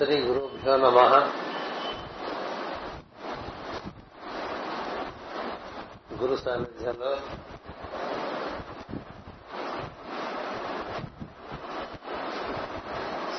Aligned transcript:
శ్రీ 0.00 0.20
గురుభ్యో 0.20 0.76
నమ. 0.76 0.98
గురు 6.20 6.36
సాన్నిధ్యంలో 6.36 7.16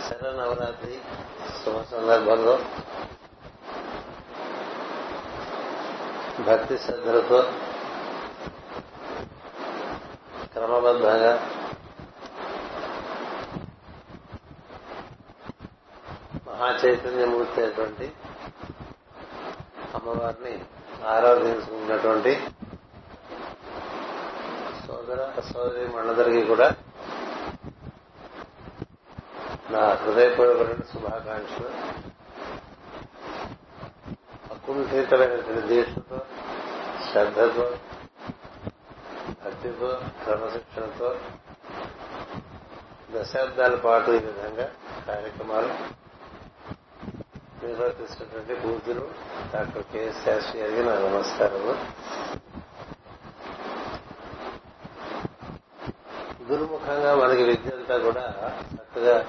శరనవరాత్రి 0.04 1.00
శుభ 1.66 1.82
సందర్భంలో 1.92 2.60
భక్తి 6.44 6.78
శ్రద్ధలతో 6.78 7.52
క్రమబద్ధంగా 10.54 11.61
చైతన్యమూర్తి 16.86 17.62
అయినటువంటి 17.62 18.14
అమ్మవారిని 19.96 20.66
ఆరాధించుకున్నటువంటి 21.06 22.40
సోదర 24.88 25.42
సోదరి 25.54 25.88
మనందరికీ 25.88 26.44
కూడా 26.44 26.76
నా 29.72 29.94
హృదయపూర్వకమైన 29.94 30.80
శుభాకాంక్షలు. 30.94 31.70
అకుంఠితమైనటువంటి 34.54 35.68
దీక్షతో 35.68 36.20
శ్రద్ధతో 37.12 37.78
భక్తితో 39.46 40.02
క్రమశిక్షణతో 40.24 41.16
దశాబ్దాల 43.12 43.76
పాటు 43.76 44.12
ఈ 44.12 44.20
విధంగా 44.20 44.72
కార్యక్రమాలు 45.08 45.91
నిర్వర్తిస్తున్నటువంటి 47.64 48.54
పూజలు 48.62 49.06
డాక్టర్ 49.54 49.84
కెఎస్ 49.84 50.26
శాస్త్రి 50.26 50.62
గారికి 50.62 50.84
నా 50.84 50.96
నమస్కారము. 50.96 51.74
గురుముఖంగా 56.52 57.16
మనకి 57.16 57.44
విద్య 57.44 57.70
అంతా 57.70 57.98
కూడా 57.98 58.24
చక్కగా 58.74 59.26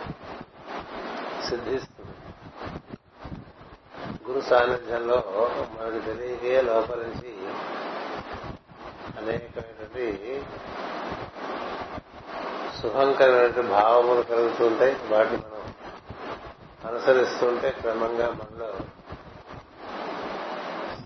సిద్ధిస్తుంది 1.48 2.08
గురు 4.30 4.40
సాన్నిధ్యంలో 4.40 5.18
మనకి 5.80 6.00
తెలియకే 6.00 6.60
లోపల 6.60 6.96
నుంచి 6.96 7.32
అనేకమైనటువంటి 9.18 10.06
శుభంకరమైనటువంటి 12.82 13.70
భావములు 13.70 14.22
కలుగుతుంటాయి 14.22 14.96
వాటిని 15.10 15.38
అనుసరిస్తుంటే 16.92 17.68
క్రమంగా 17.70 18.26
మనలో 18.30 18.68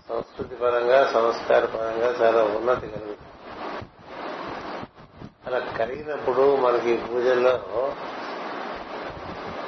సంస్కృతి 0.09 0.55
పరంగా 0.55 0.97
సంస్కార 1.07 1.63
పరంగా 1.65 2.09
చాలా 2.21 2.41
ఉన్నతి 2.55 2.87
కలుగుతుంది 2.87 3.25
అలా 5.47 5.59
కలిగినప్పుడు 5.79 6.55
మనకి 6.55 6.93
పూజల్లో 6.97 7.53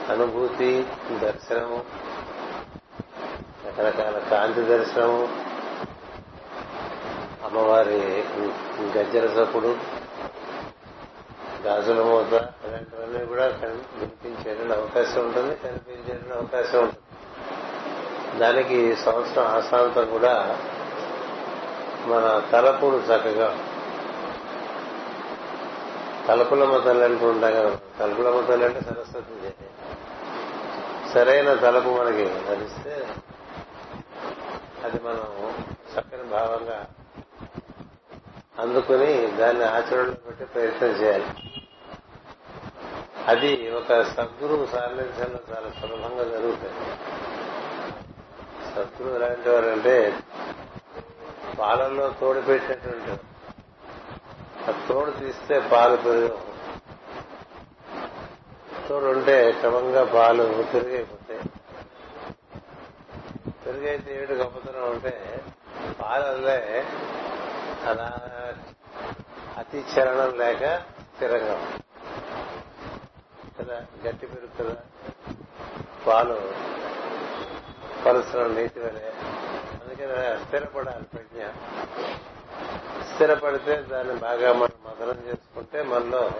అనుభూతి 0.09 0.71
దర్శనము 1.21 1.79
రకరకాల 3.67 4.19
కాంతి 4.31 4.63
దర్శనము 4.65 5.21
అమ్మవారి 7.45 8.01
గజ్జల 8.97 9.27
సప్పుడు 9.35 9.71
గాజుల 11.65 12.01
మూత 12.01 12.33
వినిపించేటువంటి 13.67 14.73
అవకాశం 14.73 15.21
ఉంటుంది 15.21 15.55
కనిపించేటువంటి 15.55 16.33
అవకాశం 16.33 16.79
ఉంటుంది. 16.79 18.39
దానికి 18.39 18.95
సంవత్సరం 18.95 19.45
ఆశాంతం 19.45 20.09
కూడా 20.09 20.59
మన 22.05 22.49
తలపులు 22.51 22.97
చక్కగా 22.97 23.57
తలుపులమ్మ 26.27 26.77
తల్లి 26.77 27.05
అంటూ 27.05 27.29
ఉంటాం 27.29 27.51
కదా 27.51 27.69
మతాలు 27.69 28.45
తల్లి 28.47 28.65
అంటే 28.65 28.79
సరస్వతి 28.79 29.53
సరైన 31.13 31.53
తలపు 31.53 31.89
మనకి 31.89 32.23
లభిస్తే 32.23 33.07
అది 34.83 34.99
మనం 35.03 35.53
చక్కని 35.93 36.23
భావంగా 36.23 36.85
అందుకుని 38.59 39.27
దాన్ని 39.27 39.63
ఆచరణలో 39.63 40.11
పెట్టి 40.11 40.45
ప్రయత్నం 40.45 40.89
చేయాలి. 40.89 41.25
అది 43.29 43.71
ఒక 43.71 44.01
సద్గురువు 44.01 44.65
సాన్నిధ్యంలో 44.65 45.39
చాలా 45.51 45.69
సులభంగా 45.81 46.23
జరుగుతుంది 46.23 46.95
సద్గురువు 48.75 49.15
ఎలాంటి 49.15 49.49
వారంటే 49.49 50.19
పాలల్లో 51.59 52.13
తోడు 52.21 52.39
పెట్టినటువంటి 52.39 53.11
ఆ 54.71 54.87
తోడు 54.89 55.11
తీస్తే 55.11 55.59
పాలు 55.59 55.95
పెరుగు. 55.95 56.39
తోడు 58.89 59.05
ఉంటే 59.05 59.51
క్రమంగా 59.51 60.03
పాలు 60.03 60.43
పెరుగైపోతాయి. 60.73 61.39
పెరుగైతే 63.65 64.21
ఏడు 64.21 64.33
గొప్పతనం 64.33 64.89
ఉంటే 64.89 65.43
పాలల్లే 66.01 66.85
అలా 67.85 68.19
అతి 69.57 69.77
చలనం 69.77 70.39
లేక 70.39 70.77
స్థిరంగా 70.79 71.73
కదా 73.59 73.85
గట్టి 74.05 74.27
పెరుగుతుందా? 74.27 74.77
పాలు 76.07 76.53
పలుసరం 78.05 78.55
నీతి 78.55 78.79
వలె 78.79 79.11
అందుకని 79.83 80.45
స్థిరపడాలి 80.45 81.03
ప్రజ్ఞ. 81.03 81.41
స్థిరపడితే 83.13 83.81
దాన్ని 83.81 84.13
బాగా 84.13 84.53
మనం 84.53 84.77
మదనం 84.83 85.27
చేసుకుంటే 85.27 85.83
మనలో 85.83 86.31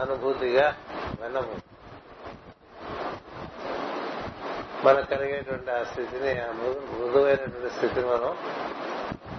అనుభూతిగా 0.00 0.74
వినము. 1.22 1.60
మనకు 4.84 5.06
కలిగేటువంటి 5.06 5.70
ఆ 5.70 5.84
స్థితిని 5.84 6.40
ఆ 6.40 6.46
మృదువైనటువంటి 6.52 7.74
స్థితిని 7.76 8.06
మనం 8.06 8.38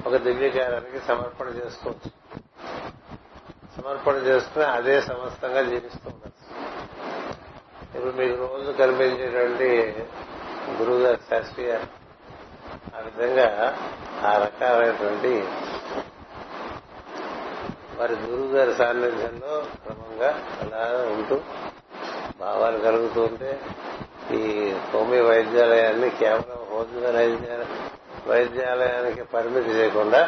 ఒక 0.07 0.15
దివ్యకారానికి 0.15 0.99
సమర్పణ 1.05 1.47
చేసుకోవచ్చు. 1.47 2.11
సమర్పణ 3.77 4.15
చేసుకుని 4.15 4.65
అదే 4.65 5.01
సమస్తంగా 5.01 5.61
జీవిస్తూ 5.61 6.09
ఇప్పుడు 7.97 8.15
మీకు 8.15 8.35
రోజు 8.41 8.71
కనిపించేటువంటి 8.71 9.67
గురువు 10.81 10.99
గారు 10.99 11.19
శాస్త్రి 11.29 11.63
గారు 11.65 11.87
ఆ 12.95 12.99
విధంగా 12.99 13.47
ఆ 14.23 14.31
రకాలైనటువంటి 14.37 15.31
వారి 17.99 18.15
గురువు 18.15 18.57
గారి 18.57 18.73
సాన్నిధ్యంలో 18.73 19.65
క్రమంగా 19.83 20.29
అలా 20.61 20.83
ఉంటూ 21.17 21.37
భావాలు 22.39 22.77
కలుగుతూ 22.77 23.21
ఉంటే 23.21 23.59
ఈ 24.33 24.71
హోమియో 24.93 25.25
వైద్యాలయాన్ని 25.25 26.09
కేవలం 26.09 26.61
హోమియో 26.71 27.11
వైద్యాలయానికి 28.29 29.23
పరిమితి 29.23 29.69
చేయకుండా 29.69 30.21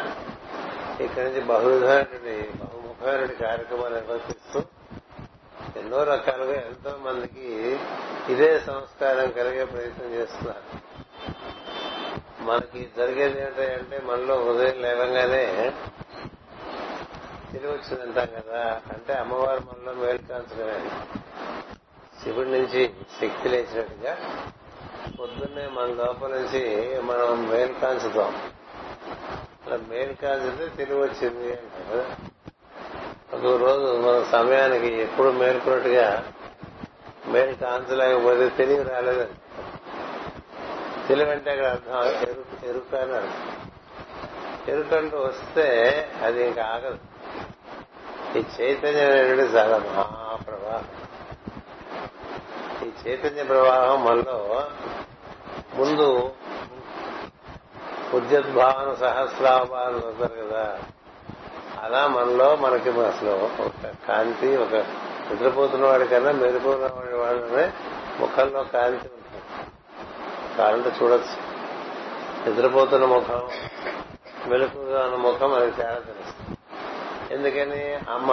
ఇక్కడి 1.00 1.24
నుంచి 1.24 1.40
బహువిధమైనటువంటి 1.40 2.36
బహుముఖమైనటువంటి 2.58 3.36
కార్యక్రమాలు 3.44 3.94
నిర్వర్తిస్తూ 3.94 4.60
ఎన్నో 5.90 6.04
రకాలుగా 6.04 6.52
ఎంతో 6.52 6.96
మందికి 7.00 7.78
ఇదే 8.32 8.58
సంస్కారం 8.58 9.30
కలిగే 9.30 9.64
ప్రయత్నం 9.64 10.12
చేస్తున్నారు. 10.12 10.78
మనకి 12.40 12.90
జరిగేది 12.96 13.40
ఏంటంటే 13.40 14.02
మనలో 14.06 14.34
ఉదయం 14.34 14.82
లేవంగానే 14.82 15.72
తిరిగి 17.52 17.72
వచ్చిందంటాం 17.72 18.28
కదా. 18.40 18.82
అంటే 18.92 19.14
అమ్మవారు 19.14 19.60
మనలో 19.60 19.92
మేల్కాల్చడమే 19.92 20.90
శివుడి 22.22 22.50
నుంచి 22.50 22.94
శక్తి 23.20 23.48
లేచినట్టుగా 23.48 24.18
పొద్దున్నే 25.20 25.68
మన 25.68 25.86
లోపల 25.86 26.28
నుంచి 26.28 27.02
మనం 27.02 27.48
మేలు 27.48 27.72
కాంచుతాం 27.72 28.50
అలా 29.66 29.76
మేలు 29.76 30.12
కాంచితే 30.12 30.76
తిరిగి 30.76 31.02
వచ్చింది 31.02 31.52
అంటారు 31.52 32.29
ఒక 33.34 33.44
రోజు 33.44 33.96
మన 33.96 34.26
సమయానికి 34.32 35.02
ఎప్పుడు 35.02 35.28
మేలుకున్నట్టుగా 35.28 36.32
మేలు 37.26 37.54
కాంచలేకపోతే 37.54 38.48
తెలివి 38.48 38.82
రాలేదు 38.82 39.28
తెలివి 41.08 41.30
అంటే 41.30 41.50
అక్కడ 41.50 41.66
అర్థం 41.66 42.28
ఎరుక 42.28 42.64
ఎరుక 42.64 42.94
అని 42.94 43.12
అర్థం. 43.12 43.62
ఎరుకంటూ 44.68 45.18
వస్తే 45.18 46.08
అది 46.22 46.46
ఇంకా 46.46 46.64
ఆగదు. 46.64 46.98
ఈ 48.38 48.42
చైతన్యం 48.60 49.10
అనేది 49.10 49.42
చాలా 49.42 49.78
మహాప్రవాహం. 49.78 50.86
ఈ 52.88 52.90
చైతన్య 53.06 53.44
ప్రవాహం 53.44 54.04
మనలో 54.04 54.64
ముందు 55.74 56.32
ఉద్యద్భావన 58.14 58.94
సహస్రాభావన 58.94 59.92
అవుతారు 59.92 60.46
కదా. 60.46 60.80
అలా 61.84 62.06
మనలో 62.06 62.56
మనకి 62.56 62.90
అసలు 62.90 63.30
ఒక 63.62 63.90
కాంతి 64.08 64.56
ఒక 64.56 64.74
నిద్రపోతున్న 65.30 65.86
వాడికన్నా 65.86 66.30
మెరుపున్న 66.30 66.84
వాడి 66.84 67.16
వాళ్ళనే 67.16 67.72
ముఖంలో 68.20 68.64
కాంతి 68.64 69.08
ఉంటుంది. 69.08 69.42
కావాలంటే 70.58 70.92
చూడొచ్చు. 71.02 71.50
నిద్రపోతున్న 72.50 73.04
ముఖం 73.04 73.48
మెలుపుగా 74.46 75.04
ఉన్న 75.04 75.16
ముఖం 75.16 75.52
మనకి 75.52 75.76
తేడా 75.76 75.94
తెలుస్తుంది. 75.94 76.58
ఎందుకని? 77.34 78.12
అమ్మ 78.12 78.32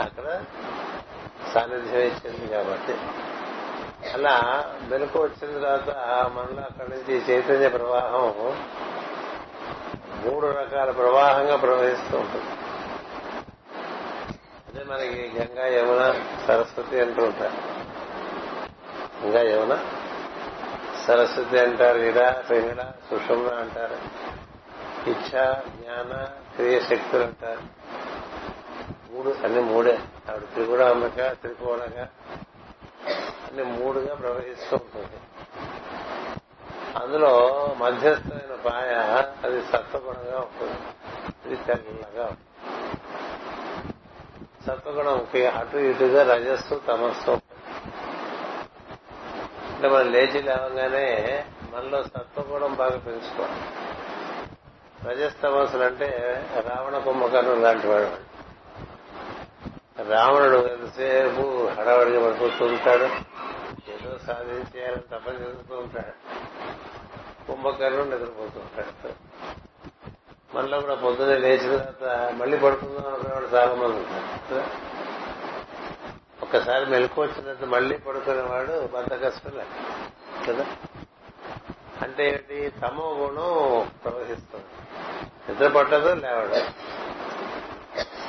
అక్కడ 0.00 0.42
సాన్నిధ్యం 1.54 2.00
ఇచ్చింది 2.00 2.52
కాబట్టి. 2.52 2.94
అలా 4.14 4.64
మెలకు 4.88 5.18
వచ్చిన 5.18 5.58
తర్వాత 5.58 5.88
మనలో 6.32 6.62
అక్కడి 6.62 6.90
నుంచి 6.90 7.22
చైతన్య 7.30 7.68
ప్రవాహం 7.68 8.56
మూడు 10.20 10.46
రకాల 10.46 10.90
ప్రవాహంగా 10.90 11.56
ప్రవహిస్తూ 11.56 12.18
ఉంటుంది. 12.18 12.46
అదే 14.68 14.84
మనకి 14.84 15.32
గంగా 15.38 15.66
యమున 15.66 16.24
సరస్వతి 16.46 17.00
అంటూ 17.00 17.22
ఉంటారు. 17.22 17.80
గంగా 19.26 19.42
యమున 19.42 19.84
సరస్వతి 21.06 21.58
అంటారు 21.58 21.98
ఇడ 21.98 22.34
పింగళ 22.50 22.82
సుషుమ్న 23.10 23.54
అంటారు. 23.54 24.20
ఇచ్ఛ 25.10 25.54
జ్ఞాన 25.54 26.26
క్రియశక్తులు 26.56 27.22
అంటారు. 27.22 27.80
మూడు 29.12 29.34
అన్ని 29.44 29.60
మూడే. 29.60 29.98
ఆవిడ 30.30 30.42
త్రిగుణాంబక 30.42 31.32
త్రికోణగా 31.32 32.08
అన్ని 33.48 33.62
మూడుగా 33.62 34.14
ప్రవహిస్తూ 34.14 34.76
ఉంటుంది. 34.76 35.20
అందులో 37.02 37.66
మధ్యస్థమైన 37.78 38.54
పాయ 38.70 39.22
అది 39.44 39.62
సత్వగుణంగా 39.62 40.38
ఉంటుంది. 40.38 40.78
ఇది 41.46 41.64
తెల్లగా 41.64 42.36
సత్వగుణంకి 44.66 45.46
అటు 45.46 45.76
ఇటుగా 45.76 46.34
రజస్సు 46.34 46.74
తమస్సు. 46.88 47.30
అంటే 49.74 49.88
మనం 49.88 50.12
లేచి 50.12 50.42
లేవగానే 50.42 51.44
మనలో 51.74 52.02
సత్వగుణం 52.02 52.74
బాగా 52.74 52.98
పెంచుకోవాలి. 52.98 53.60
రజస్తమస్సులు 55.10 55.82
అంటే 55.82 56.06
రావణ 56.68 56.98
కుంభకర్ణం 56.98 57.62
లాంటి 57.62 57.86
వాడు. 57.86 58.30
రావణుడు 60.02 60.56
ఎంతసేపు 60.56 61.68
హడావడిగా 61.80 62.26
పడిపోతూ 62.26 62.66
ఉంటాడు 62.66 63.04
ఏదో 63.90 64.18
సాధించేయాలని 64.26 65.02
తపన 65.02 65.32
చేస్తూ 65.32 65.76
ఉంటాడు. 65.76 66.40
కుంభకర్ణం 67.46 68.04
నిద్రపోతూ 68.04 68.60
ఉంటాడు. 68.60 69.30
మనలో 70.54 70.80
కూడా 70.80 70.94
పొద్దున్నే 70.94 71.36
లేచిన 71.36 71.76
తర్వాత 71.76 72.32
మళ్ళీ 72.32 72.58
పడుకుందాం 72.58 73.06
అనుకునేవాడు 73.06 73.46
చాలా 73.46 73.74
మంది 73.74 73.96
ఉంటారు. 73.96 74.64
ఒక్కసారి 76.42 76.86
మెలకు 76.86 77.22
వచ్చిన 77.22 77.34
తర్వాత 77.34 77.64
మళ్ళీ 77.64 77.98
పడుకునేవాడు 77.98 78.86
బద్దకస్తులే 78.86 79.66
కదా? 80.48 80.66
అంటే 82.02 82.28
ఏంటి? 82.28 82.70
తమో 82.70 83.04
గుణం 83.04 83.90
ప్రవహిస్తుంది. 84.04 84.64
నిద్ర 85.48 85.68
పట్టదు 85.68 86.14
లేవాడు. 86.14 86.54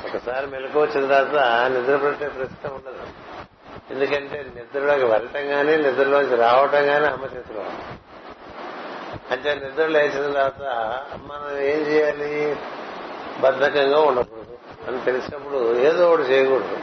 ఒకసారి 0.06 0.46
మెలకు 0.46 0.80
వచ్చిన 0.80 1.06
తర్వాత 1.06 1.70
నిద్రపట్టే 1.70 2.28
ప్రశ్న 2.28 2.68
ఉండదు. 2.68 3.06
ఎందుకంటే 3.90 4.46
నిద్రలోకి 4.56 5.04
వెళ్ళటం 5.04 5.48
కానీ 5.48 5.76
నిద్రలోంచి 5.76 6.36
రావటం 6.36 6.86
కానీ 6.86 7.06
అమ్మ 7.06 7.24
చేతిలో 7.24 7.64
అంటే 9.32 9.54
నిద్ర 9.54 9.86
లేచిన 9.86 10.32
తర్వాత 10.32 10.62
మనం 11.14 11.58
ఏం 11.58 11.78
చేయాలి? 11.78 12.56
బద్ధకంగా 13.40 14.00
ఉండకూడదు. 14.00 14.58
అని 14.88 15.04
తెలిసినప్పుడు 15.04 15.76
ఏదో 15.76 16.10
ఒకటి 16.10 16.22
చేయకూడదు. 16.22 16.78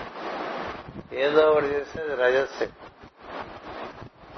ఏదో 1.13 1.51
ఒకటి 1.51 1.65
చేస్తే 1.65 2.01
అది 2.01 2.15
రజస్సు. 2.15 2.67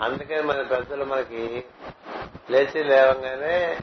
అందుకని 0.01 0.41
మన 0.41 0.61
పెద్దలు 0.61 1.05
మనకి 1.05 1.63
లేచి 2.49 2.83
లేవగానే 2.83 3.77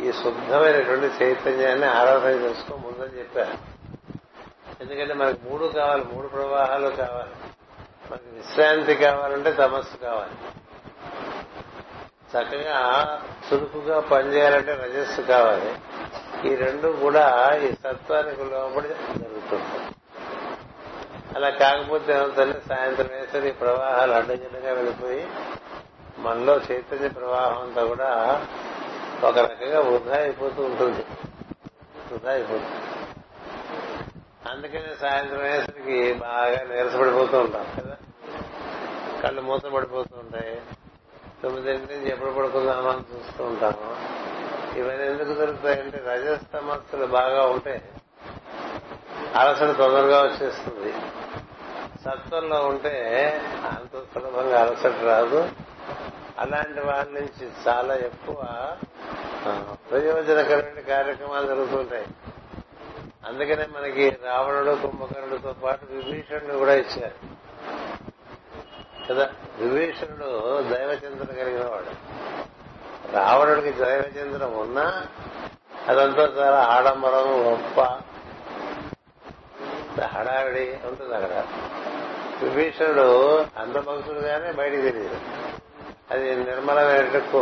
ఈ 0.00 0.12
శుద్ధమైనటువంటి 0.12 1.24
చైతన్యాన్ని 1.24 1.86
ఆరాధన 1.86 2.30
చేసుకో 2.30 2.76
ముందని 2.76 3.18
చెప్పారు. 3.18 3.76
ఎందుకంటే 4.82 5.14
మనకు 5.14 5.38
మూడు 5.50 5.66
కావాలి 5.66 6.04
మూడు 6.04 6.26
ప్రవాహాలు 6.26 6.88
కావాలి. 6.88 7.34
మనకి 8.10 8.36
విశ్రాంతి 8.36 8.94
కావాలంటే 8.94 9.52
తమస్సు 9.52 9.96
కావాలి. 9.96 10.65
చక్కగా 12.36 13.20
చురుకుగా 13.52 14.00
పనిచేయాలంటే 14.00 14.74
రజస్సు 14.74 15.20
కావాలి. 15.20 15.78
ఈ 16.48 16.54
రెండు 16.54 16.88
కూడా 16.88 17.50
ఈ 17.64 17.72
సత్వానికి 17.72 18.44
లోపడి 18.44 18.88
జరుగుతుంది. 18.88 19.94
అలా 21.36 21.50
కాకపోతే 21.50 22.12
ఏమవుతుంది 22.12 22.52
సాయంత్రం 22.68 23.06
వేసరి 23.06 23.50
ప్రవాహాలు 23.50 24.12
అడ్డగిడ్డగా 24.12 24.72
వెళ్ళిపోయి 24.72 25.28
మనలో 26.18 26.56
చైతన్య 26.56 27.08
ప్రవాహం 27.08 27.62
అంతా 27.62 27.84
కూడా 27.84 28.46
ఒక 29.24 29.38
రకంగా 29.38 29.80
వృధా 29.80 30.16
అయిపోతూ 30.16 30.62
ఉంటుంది. 30.62 31.04
వృధా 32.12 32.30
అయిపోతుంది. 32.30 32.66
అందుకనే 34.50 34.94
సాయంత్రం 35.00 35.38
వేసరికి 35.38 36.12
బాగా 36.12 36.74
నీరసపడిపోతూ 36.74 37.38
ఉంటాం 37.40 37.66
కదా. 37.76 37.96
కళ్ళు 39.22 39.40
మూత 39.40 39.62
పడిపోతూ 39.62 40.16
ఉంటాయి. 40.18 40.62
తొమ్మిదింటి 41.42 41.94
నుంచి 41.94 42.10
ఎప్పుడు 42.10 42.30
పడుకుందామా 42.30 42.90
అని 42.90 43.16
చూస్తూ 43.16 43.44
ఉంటాము. 43.44 44.16
ఇవన్నీ 44.78 45.06
ఎందుకు 45.06 45.38
దొరుకుతాయంటే 45.38 46.02
రజస్తమస్సులు 46.06 47.06
బాగా 47.06 47.46
ఉంటే 47.46 47.90
అలసట 49.36 49.76
తొందరగా 49.76 50.22
వచ్చేస్తుంది. 50.22 50.92
సత్వంలో 52.04 52.66
ఉంటే 52.66 52.94
అంత 53.70 53.98
సులభంగా 54.14 54.60
అలసట 54.60 55.04
రాదు. 55.04 55.48
అలాంటి 56.38 56.80
వాళ్ళ 56.80 57.20
నుంచి 57.20 57.48
చాలా 57.68 57.94
ఎక్కువ 57.94 58.38
ప్రయోజనకరమైన 59.90 60.80
కార్యక్రమాలు 60.80 61.46
జరుగుతుంటాయి. 61.46 62.06
అందుకనే 63.26 63.66
మనకి 63.76 64.16
రావణుడు 64.24 64.70
కుంభకర్ణుడితో 64.70 65.52
పాటు 65.52 65.86
విభీషణుడు 65.90 66.58
కూడా 66.58 66.74
ఇచ్చారు. 66.74 67.35
కదా 69.10 69.30
విభీషణుడు 69.58 70.62
దైవచంద్రం 70.62 71.36
కలిగిన 71.36 71.64
వాడు. 71.64 71.90
రావణుడికి 73.16 73.70
దైవచంద్రం 73.70 74.52
ఉన్నా 74.52 75.06
అదంతా 75.86 76.22
చాలా 76.22 76.62
ఆడంబరం 76.62 77.52
గొప్ప 77.52 77.80
హడావిడి 80.04 80.78
ఉంటుంది 80.84 81.14
అక్కడ. 81.14 81.44
విభీషణుడు 82.42 83.38
అంత 83.56 83.74
భక్తుడుగానే 83.74 84.52
బయటికి 84.52 84.82
తెలియదు 84.82 85.16
అది 86.10 86.36
నిర్మలమైన 86.36 87.32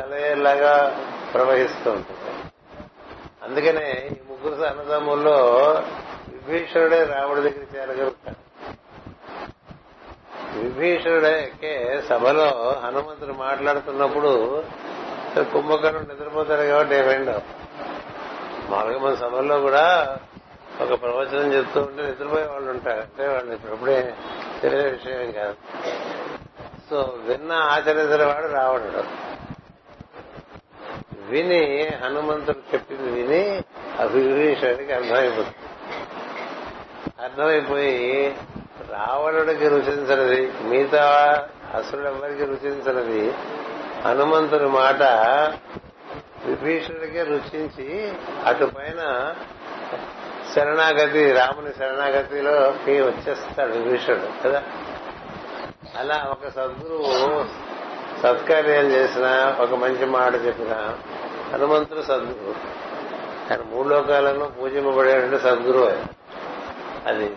చలయేలాగా 0.00 0.98
ప్రవహిస్తూ 1.34 1.90
ఉంటుంది. 1.90 2.50
అందుకనే 3.42 3.90
ఈ 3.90 4.14
ముగ్గురు 4.30 4.62
అన్నదమ్ముల్లో 4.62 5.36
విభీషణుడే 6.28 7.04
రాముడి 7.04 7.40
దగ్గర 7.40 7.76
చేరగలుగుతాడు. 7.76 8.41
విభీషణుడే 10.56 11.52
సభలో 12.08 12.76
హనుమంతుడు 12.84 13.32
మాట్లాడుతున్నప్పుడు 13.32 14.64
కుంభకర్ణుడు 15.38 16.04
నిద్రపోతాడు 16.04 16.62
కాబట్టి 16.62 16.94
ఏమైందో 16.94 17.42
మామూలుగా 18.68 19.00
మన 19.00 19.14
సభల్లో 19.14 19.60
కూడా 19.60 20.18
ఒక 20.80 21.02
ప్రవచనం 21.02 21.52
చెప్తూ 21.52 21.80
ఉంటే 21.80 22.02
నిద్రపోయే 22.02 22.46
వాళ్ళు 22.46 22.70
ఉంటారు. 22.70 23.00
అంటే 23.00 23.28
వాళ్ళు 23.28 23.52
ఇప్పుడప్పుడే 23.52 24.14
తెలియని 24.62 24.90
విషయం 24.90 25.30
కాదు. 25.30 25.54
సో 26.90 27.18
విన్న 27.22 27.52
ఆచరించిన 27.52 28.26
వాడు 28.26 28.46
రావణుడు. 28.46 29.32
విని 31.20 31.90
హనుమంతుడు 32.04 32.58
చెప్పింది 32.74 33.22
విని 33.22 33.62
అభిభీషణుడికి 33.98 34.92
అర్థమైపోతుంది. 34.92 35.54
అర్థమైపోయి 37.22 38.36
రావణుడికి 38.92 39.68
రుచించినది 39.68 40.52
మిగతా 40.62 41.02
అసురుడెవ్వరికి 41.74 42.44
రుచించినది 42.44 43.34
హనుమంతుని 44.04 44.66
మాట 44.66 45.02
విభీషణుడికే 46.46 47.22
రుచించి 47.22 48.12
అటు 48.46 48.64
పైన 48.64 49.34
శరణాగతి 50.54 51.32
రాముని 51.32 51.74
శరణాగతిలో 51.78 52.52
వచ్చేస్తాడు 53.06 53.72
విభీషణుడు 53.72 54.48
కదా? 54.48 54.62
అలా 55.98 56.28
ఒక 56.30 56.48
సద్గురువు 56.48 57.44
సత్కార్యం 58.22 58.84
చేసిన 58.84 59.56
ఒక 59.60 59.74
మంచి 59.74 60.06
మాట 60.06 60.34
చెప్పిన 60.34 60.96
హనుమంతుడు 61.52 62.02
సద్గురువు. 62.02 62.54
ఆయన 63.52 63.60
మూడు 63.72 63.88
లోకాలను 63.88 64.44
పూజింపబడేటువంటి 64.44 65.38
సద్గురువు. 65.38 65.92
అది 67.06 67.36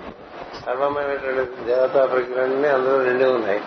సర్వమైనటువంటి 0.65 1.63
దేవతా 1.63 2.05
ప్రక్రియలన్నీ 2.05 2.67
అందులో 2.67 3.03
నిండి 3.03 3.25
ఉన్నాయి. 3.25 3.59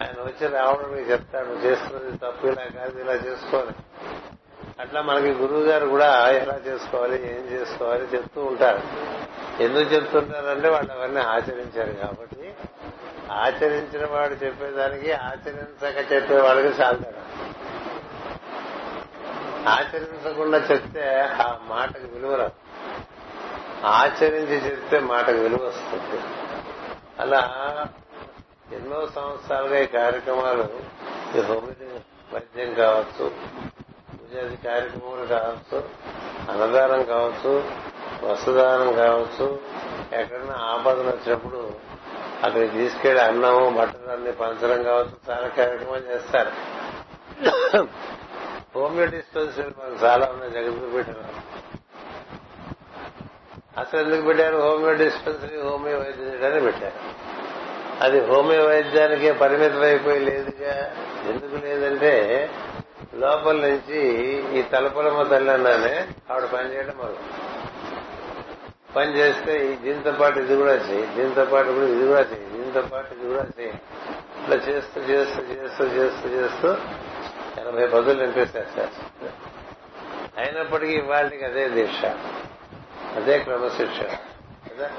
ఆయన 0.00 0.22
వచ్చి 0.22 0.46
రావడానికి 0.46 1.12
చెప్తాడు. 1.12 1.46
చేస్తున్నది 1.46 2.16
తప్పు 2.16 2.46
ఇలా 2.46 2.64
కాదు 2.64 2.98
ఇలా 2.98 3.12
చేసుకోవాలి. 3.12 3.72
అట్లా 4.80 5.02
మనకి 5.02 5.32
గురువు 5.32 5.60
గారు 5.60 5.86
కూడా 5.86 6.28
ఎలా 6.28 6.60
చేసుకోవాలి 6.66 7.14
ఏం 7.14 7.44
చేసుకోవాలి 7.52 8.04
చెప్తూ 8.04 8.44
ఉంటారు. 8.44 8.80
ఎందుకు 9.62 9.84
చెప్తుంటారంటే 9.84 10.68
వాళ్ళు 10.68 10.92
అవన్నీ 10.92 11.20
ఆచరించారు 11.20 11.92
కాబట్టి 11.92 12.54
ఆచరించిన 13.30 14.06
వాడు 14.06 14.44
చెప్పేదానికి 14.44 15.12
ఆచరించక 15.12 16.12
చెప్పే 16.12 16.40
వాళ్ళకి 16.40 16.82
చాలా 16.82 17.12
ఆచరించకుండా 19.70 20.58
చెప్తే 20.58 21.28
ఆ 21.42 21.58
మాటకు 21.62 22.06
విలువ 22.12 22.34
రాదు. 22.34 22.63
ఆచరించి 23.84 24.56
చెప్తే 24.66 25.00
మాటకు 25.00 25.36
విలువ 25.36 25.66
వస్తుంది. 25.66 26.22
అలా 27.18 27.40
ఎన్నో 28.72 29.06
సంవత్సరాలుగా 29.06 29.78
ఈ 29.78 29.86
కార్యక్రమాలు 29.86 30.68
ఈ 31.38 31.40
హోమిడి 31.40 31.86
వైద్యం 32.34 32.74
కావచ్చు 32.74 33.28
పూజాది 34.10 34.56
కార్యక్రమాలు 34.56 35.26
కావచ్చు 35.26 35.88
అన్నదానం 36.50 37.02
కావచ్చు 37.04 37.70
వస్త్రదానం 38.22 38.92
కావచ్చు 38.92 39.60
ఎక్కడైనా 40.12 40.56
ఆపదలు 40.56 41.08
వచ్చినప్పుడు 41.08 41.70
అక్కడికి 42.44 42.72
తీసుకెళ్ళి 42.72 43.22
అన్నము 43.22 43.70
బట్టలు 43.70 44.12
అన్ని 44.12 44.32
పంచడం 44.32 44.82
కావచ్చు 44.82 45.32
చాలా 45.32 45.48
కార్యక్రమాలు 45.48 46.12
చేస్తారు. 46.12 46.52
హోమియో 48.74 49.06
డిస్పెన్సరీ 49.06 49.64
మనకు 49.64 50.04
చాలా 50.04 50.26
ఉన్నాయి 50.32 50.52
జగత్తు 50.52 50.90
పెట్టారు 50.96 51.24
అసలు 53.78 54.00
ఎందుకు 54.00 54.22
పెట్టారు? 54.22 54.56
హోమియో 54.56 54.92
డిస్పెన్సరీ 54.92 55.56
హోమియో 55.60 55.98
వైద్యం 55.98 56.64
పెట్టారు. 56.64 56.98
అది 58.04 58.20
హోమియో 58.20 58.66
వైద్యానికే 58.66 59.32
పరిమితం 59.32 59.82
అయిపోయి 59.82 60.20
లేదుగా? 60.20 60.74
ఎందుకు 61.30 61.66
లేదంటే 61.66 62.12
లోపల 63.14 63.56
నుంచి 63.56 64.00
ఈ 64.58 64.62
తలపలమ్మ 64.62 65.22
తల్లి 65.22 65.50
అన్నానే 65.50 66.08
ఆవిడ 66.30 66.44
పని 66.44 66.74
చేయడం 66.74 66.94
మొదలు 66.98 67.22
పని 68.96 69.18
చేస్తే 69.18 69.78
దీంతో 69.82 70.12
పాటు 70.12 70.38
ఇది 70.38 70.56
కూడా 70.56 70.72
చేయి 70.72 71.06
దీంతో 71.16 71.44
పాటు 71.44 71.70
కూడా 71.70 71.86
ఇది 71.86 72.06
కూడా 72.06 72.20
చేయి 72.20 72.46
దీంతో 72.52 72.82
పాటు 72.82 73.14
ఇది 73.14 73.26
కూడా 73.28 73.46
చేయి. 73.58 73.74
ఇట్లా 74.40 74.56
చేస్తూ 74.56 75.00
చేస్తూ 75.00 75.42
చేస్తూ 75.42 75.84
చేస్తూ 75.84 76.28
చేస్తూ 76.28 76.68
ఎనభై 77.60 77.86
పదులు 77.86 78.20
నింపేసేస్తారు 78.20 78.94
అయినప్పటికీ 80.40 81.00
వాళ్ళకి 81.00 81.44
అదే 81.44 81.68
దీక్ష. 81.68 82.02
అదే 83.16 83.38
క్రమశిక్షణ 83.38 84.06
కదా 84.70 84.90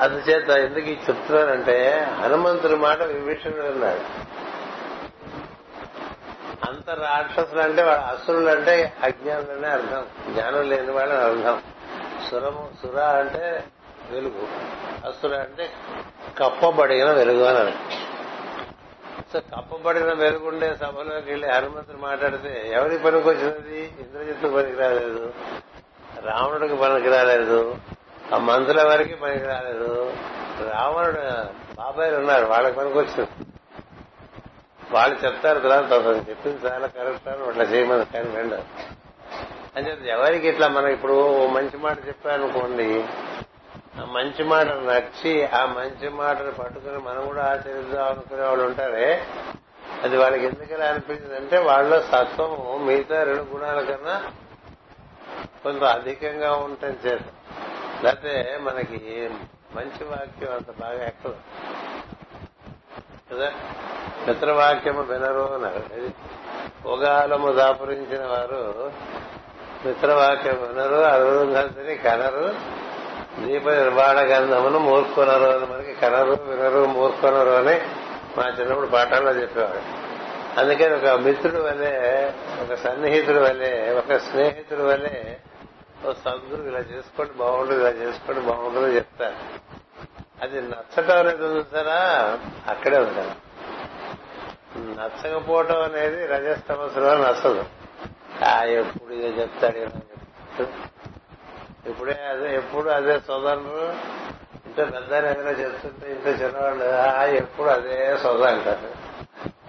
అందుచేత 0.00 0.50
ఎందుకు 0.50 0.86
చెప్తున్నానంటే 0.86 2.06
హనుమంతుడి 2.20 2.76
మాట 2.76 3.02
విభీషణుడు 3.02 3.66
అన్నాడు. 3.66 4.28
అంత 6.70 6.90
రాక్షసులు 6.90 7.60
అంటే 7.60 7.82
వాడు 7.82 8.00
అసురులు 8.00 8.48
అంటే 8.48 8.92
అజ్ఞానులనే 9.02 9.68
అర్థం. 9.68 10.06
జ్ఞానం 10.34 10.68
లేని 10.68 10.92
వాళ్ళని 10.92 11.20
అర్థం. 11.20 11.62
సురము 12.30 12.70
సుర 12.82 13.00
అంటే 13.00 13.64
వెలుగు. 14.10 14.48
అసుర 15.08 15.34
అంటే 15.34 15.70
కప్పబడిన 16.38 17.12
వెలుగు 17.12 17.44
అని 17.44 17.72
సో 19.32 19.40
కప్పబడిన 19.40 20.12
వెలుగుండే 20.12 20.76
సభలోకి 20.76 21.30
వెళ్ళి 21.30 21.48
హనుమంతుడు 21.48 21.96
మాట్లాడితే 21.96 22.70
ఎవరి 22.72 22.98
పనికి 22.98 23.28
వచ్చినది 23.28 23.94
ఇంద్రజిత్తు 24.00 24.48
పనికి 24.48 24.80
రాలేదు. 24.80 25.32
రావణుడికి 26.26 26.76
పనికి 26.76 27.08
రాలేదు. 27.08 27.78
ఆ 28.34 28.38
మంత్రుల 28.38 28.82
వారికి 28.82 29.14
పనికి 29.14 29.44
రాలేదు. 29.44 30.12
రావణుడు 30.68 31.22
బాబాయ్లు 31.74 32.16
ఉన్నారు 32.16 32.46
వాళ్ళకి 32.46 32.76
పనికి 32.76 32.98
వచ్చింది 32.98 33.28
వాళ్ళు 34.92 35.16
చెప్తారు 35.24 35.58
తర్వాత 35.58 35.92
అతను 35.92 36.30
చెప్పింది 36.30 36.66
చాలా 36.66 36.86
కరెక్ట్ 36.86 37.28
అని 37.28 37.42
అట్లా 37.42 37.64
చేయమని 37.64 38.04
కానీ 38.04 38.36
రెండు 38.36 38.54
అని 39.76 39.90
చెప్పి 39.90 40.08
ఎవరికి 40.08 40.48
ఇట్లా 40.48 40.68
మనం 40.68 40.88
ఇప్పుడు 40.88 41.12
ఓ 41.12 41.46
మంచి 41.46 41.76
మాట 41.76 42.08
చెప్పారనుకోండి 42.08 43.04
ఆ 44.00 44.04
మంచి 44.04 44.44
మాట 44.44 44.66
నచ్చి 44.66 45.44
ఆ 45.44 45.66
మంచి 45.66 46.08
మాటను 46.08 46.52
పట్టుకుని 46.52 46.98
మనం 46.98 47.26
కూడా 47.26 47.44
ఆచరిద్దాం 47.44 48.06
అనుకునే 48.06 48.42
వాళ్ళు 48.42 48.64
ఉంటారే 48.64 49.22
అది 50.04 50.16
వాళ్ళకి 50.16 50.44
ఎందుకలా 50.44 50.86
అనిపించింది 50.86 51.36
అంటే 51.36 51.58
వాళ్ళ 51.58 52.00
సత్వము 52.00 52.78
మిగతా 52.78 53.22
రెండు 53.22 53.42
గుణాల 53.42 53.80
కన్నా 53.80 54.22
కొంచెం 55.62 55.84
అధికంగా 55.84 56.52
ఉండటం 56.52 56.96
చేత 57.06 57.20
లేకపోతే 58.04 58.58
మనకి 58.60 59.30
మంచి 59.74 60.04
వాక్యం 60.04 60.52
అంత 60.54 60.80
బాగా 60.80 61.06
ఎక్కదు. 61.06 61.34
కదా? 63.32 63.52
మిత్రవాక్యము 64.28 65.02
వినరు 65.02 65.40
అన్నారు. 65.40 65.84
ఉగాలము 66.88 67.52
దాపురించిన 67.52 68.26
వారు 68.26 68.92
మిత్రవాక్యం 69.86 70.54
వినరు 70.54 70.94
అరుంధతిని 70.94 71.96
కనరు. 71.96 72.78
దీప 73.46 73.68
నిర్వాణ 73.68 74.16
గంధమును 74.18 74.78
మూర్కొనరు 74.78 75.44
అని 75.44 75.66
మనకి 75.66 75.94
కనరు 75.94 76.32
వినరు 76.32 76.84
మూర్కొనరు 76.84 77.50
అని 77.50 77.80
మా 78.38 78.44
చిన్నప్పుడు 78.60 78.86
పాఠాల్లో 78.86 79.32
చెప్పేవాడు 79.32 80.08
అందుకని 80.60 80.94
ఒక 80.94 81.20
మిత్రుడు 81.20 81.62
వల్లే 81.62 82.32
ఒక 82.62 82.74
సన్నిహితుడు 82.74 83.40
వల్లే 83.40 83.92
ఒక 83.92 84.16
స్నేహితుడు 84.16 84.82
వల్లే 84.82 85.40
సద్గురు 86.04 86.68
ఇలా 86.68 86.78
చేసుకోండి 86.78 87.32
బాగుంటుంది 87.32 87.80
ఇలా 87.80 87.90
చేసుకోండి 87.90 88.40
బాగుంటుంది 88.40 88.96
చెప్తారు. 88.96 89.34
అది 90.42 90.60
నచ్చటం 90.60 91.18
అనేది 91.18 91.42
చూసారా? 91.42 92.38
అక్కడే 92.68 92.98
ఉంటారు 92.98 93.48
నచ్చకపోవటం 94.78 95.82
అనేది 95.82 96.26
రజస్తమస్సులో 96.26 97.14
నచ్చదు. 97.14 97.64
ఆ 98.44 98.64
ఎప్పుడు 98.64 99.12
ఇదే 99.12 99.42
చెప్తాడు 99.42 99.78
ఇలా 99.78 99.90
ఇప్పుడే 101.86 102.12
అదే 102.12 102.56
ఎప్పుడు 102.56 102.88
అదే 102.88 103.20
సోదరులు 103.20 103.92
ఇంత 104.66 104.78
పెద్ద 104.78 105.14
ఏదైనా 105.14 105.50
చెప్తుంటే 105.50 106.12
ఇంత 106.12 106.42
చిన్నవాళ్ళు 106.42 106.84
ఆ 106.84 107.24
ఎప్పుడు 107.24 107.68
అదే 107.68 108.18
సోద 108.22 108.42
అంటారు. 108.42 109.08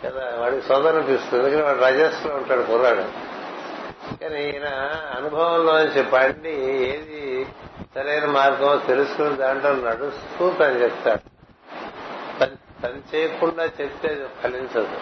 కదా 0.05 0.39
వాడికి 0.39 0.67
సోద 0.67 0.87
అనిపిస్తుంది 0.87 1.43
ఎందుకంటే 1.43 1.65
వాడు 1.65 1.79
రజస్సులో 1.79 2.35
ఉంటాడు 2.35 2.61
కుర్రాడు. 2.61 3.28
కానీ 4.17 4.43
ఈయన 4.43 4.67
అనుభవంలోంచి 5.17 6.03
పండి 6.03 6.49
ఏది 6.65 7.47
సరైన 7.95 8.25
మార్గం 8.25 8.81
తెలుసుకుని 8.87 9.35
దాంట్లో 9.35 9.71
నడుస్తూ 9.71 10.51
పని 10.51 10.83
చెప్తాడు 10.83 11.39
తను- 12.39 13.15
చేయకుండా 13.15 13.63
చెప్తే 13.63 14.09
అది 14.09 14.25
ఫలించదు. 14.43 14.97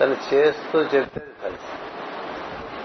తను 0.00 0.16
చేస్తూ 0.34 0.78
చెప్తే 0.78 1.20
అది 1.20 1.32
ఫలిస్తుంది. 1.42 1.80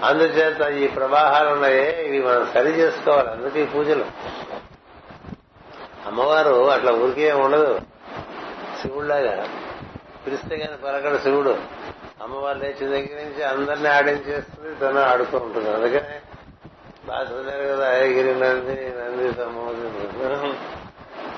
అందుచేత 0.04 0.74
ఈ 0.74 0.88
ప్రవాహాలు 0.88 1.48
ఉన్నాయే 1.50 2.04
ఇవి 2.06 2.22
మనం 2.22 2.46
సరి 2.54 2.70
చేసుకోవాలి. 2.70 3.30
అందుకే 3.30 3.62
ఈ 3.62 3.66
పూజలు. 3.66 4.04
అమ్మవారు 6.06 6.70
అట్లా 6.70 6.92
ఊరికే 6.92 7.32
ఉండదు. 7.32 7.80
శివుడిలాగా 8.82 9.48
పిలిస్తే 10.26 10.56
కానీ 10.56 10.76
పలకడు 10.76 11.18
శివుడు. 11.18 11.58
అమ్మవారు 12.22 12.58
లేచిన 12.58 12.88
దగ్గర 12.90 13.24
నుంచి 13.24 13.42
అందరినీ 13.42 13.88
ఆడించేస్తుంది 13.88 14.78
తను 14.78 15.00
ఆడుకుంటుంది 15.00 15.46
ఉంటుంది. 15.46 15.70
అందుకనే 15.70 16.20
బాగా 17.06 17.22
చదివారు 17.22 17.76
కదా 17.76 17.88
అయగిరి 17.88 18.34
నంది 18.34 18.94
నంది 18.98 19.34
సమోది 19.34 19.86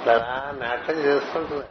ఇట్లా 0.00 0.14
నాట్యం 0.60 0.96
చేసుకుంటుంది 0.96 1.66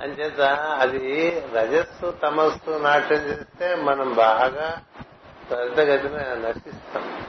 అంచేత 0.00 0.40
అది 0.80 1.42
రజస్సు 1.54 2.10
తమస్సు 2.10 2.70
నాట్యం 2.70 3.18
చేస్తే 3.18 3.74
మనం 3.74 4.14
బాగా 4.14 4.82
త్వరితగతిన 5.48 6.16
నశిస్తాం. 6.46 7.26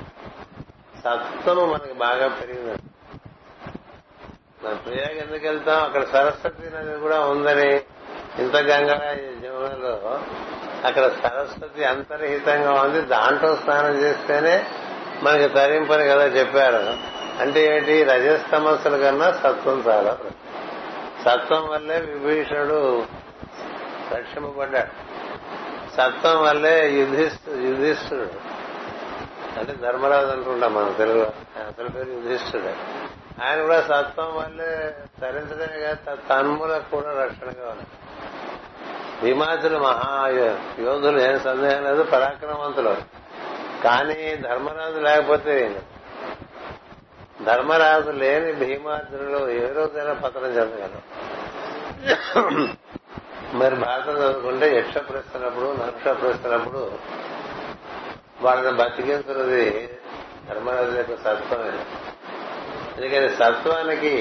సత్వము 1.00 1.66
మనకి 1.66 1.94
బాగా 1.94 2.28
పెరిగిందండి 2.28 2.82
మన 4.66 4.74
ప్రియాకి 4.74 5.18
ఎందుకు 5.18 5.48
వెళ్తాం? 5.48 5.84
అక్కడ 5.84 6.04
సరస్వతి 6.04 6.70
నది 6.76 7.00
కూడా 7.00 7.20
ఉందని 7.20 7.82
ఇంత 8.40 8.56
గంగా 8.56 9.14
జమునలో 9.14 10.20
అక్కడ 10.86 11.08
సరస్వతి 11.08 11.84
అంతర్హితంగా 11.84 12.72
ఉంది. 12.72 13.02
దాంట్లో 13.02 13.56
స్నానం 13.56 13.96
చేస్తేనే 13.96 14.66
మనకి 15.24 15.48
తరింపని 15.48 16.06
కదా 16.06 16.26
చెప్పారు. 16.26 16.98
అంటే 17.42 17.78
ఏంటి? 17.78 18.04
రజస్తమస్సుల 18.04 19.04
కన్నా 19.04 19.32
సత్వం 19.32 19.84
చాలా 19.88 20.18
సత్వం 21.26 21.70
వల్లే 21.70 22.00
విభీషణుడు 22.00 23.06
రక్షింపబడ్డాడు 24.14 25.12
సత్వం 25.92 26.42
వల్లే 26.44 26.90
యుధిష్ఠు 26.90 27.52
యుధిష్ఠుడు. 27.52 28.28
అంటే 29.60 29.74
ధర్మరాజు 29.74 30.28
అనుకుంటాం 30.28 30.74
మనం 30.74 30.96
తెలుగులో. 30.98 31.32
అతని 31.68 31.90
పేరు 31.90 32.10
యుధిష్ఠుడే. 32.10 32.76
ఆయన 33.46 33.62
కూడా 33.62 33.82
సత్వం 33.82 34.26
వల్లే 34.26 34.96
తరించడమే 35.22 35.80
కాదు 35.80 36.18
తన్ములకు 36.30 36.92
కూడా 36.92 37.24
రక్షణగా 37.24 37.70
ఉంది 37.70 37.86
భీమాతులు 39.24 39.80
మహా 39.80 40.28
యోధులు 40.80 41.20
ఏం 41.22 41.40
సందేహం 41.40 41.84
లేదు 41.84 42.04
పరాక్రమవంతులు. 42.04 42.96
కానీ 43.84 44.36
ధర్మరాజు 44.36 45.00
లేకపోతే 45.00 45.82
ధర్మరాజు 47.46 48.12
లేని 48.12 48.52
భీమార్జునులు 48.52 49.50
ఏ 49.50 49.72
రోజైనా 49.74 50.14
పతనం 50.14 50.46
చెందగలరు 50.46 51.02
మరి 53.58 53.76
భారతం 53.76 54.14
చదువుకుంటే 54.18 54.78
యక్ష 54.78 54.98
ప్రస్తున్నప్పుడు 54.98 55.66
నక్ష 55.66 56.22
ప్రస్తున్నప్పుడు 56.22 56.92
వాళ్ళని 58.42 58.78
బతికించున్నది 58.78 59.90
ధర్మరాజు 60.50 60.98
యొక్క 60.98 61.16
సత్వమే. 61.16 61.72
ఎందుకని 62.98 63.30
సత్వానికి 63.30 64.14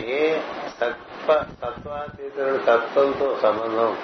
సత్వ 0.81 1.45
సత్వాతీతుడు 1.63 2.57
తత్వంతో 2.57 3.39
సంబంధం. 3.43 3.99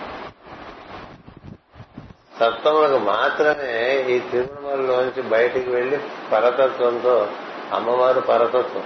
సత్వములకు 2.41 2.99
మాత్రమే 2.99 4.07
ఈ 4.09 4.19
తిరుమలలోంచి 4.19 5.23
బయటికి 5.23 5.71
వెళ్ళి 5.71 6.01
పరతత్వంతో 6.33 7.29
అమ్మవారు 7.73 8.21
పరతత్వం 8.21 8.83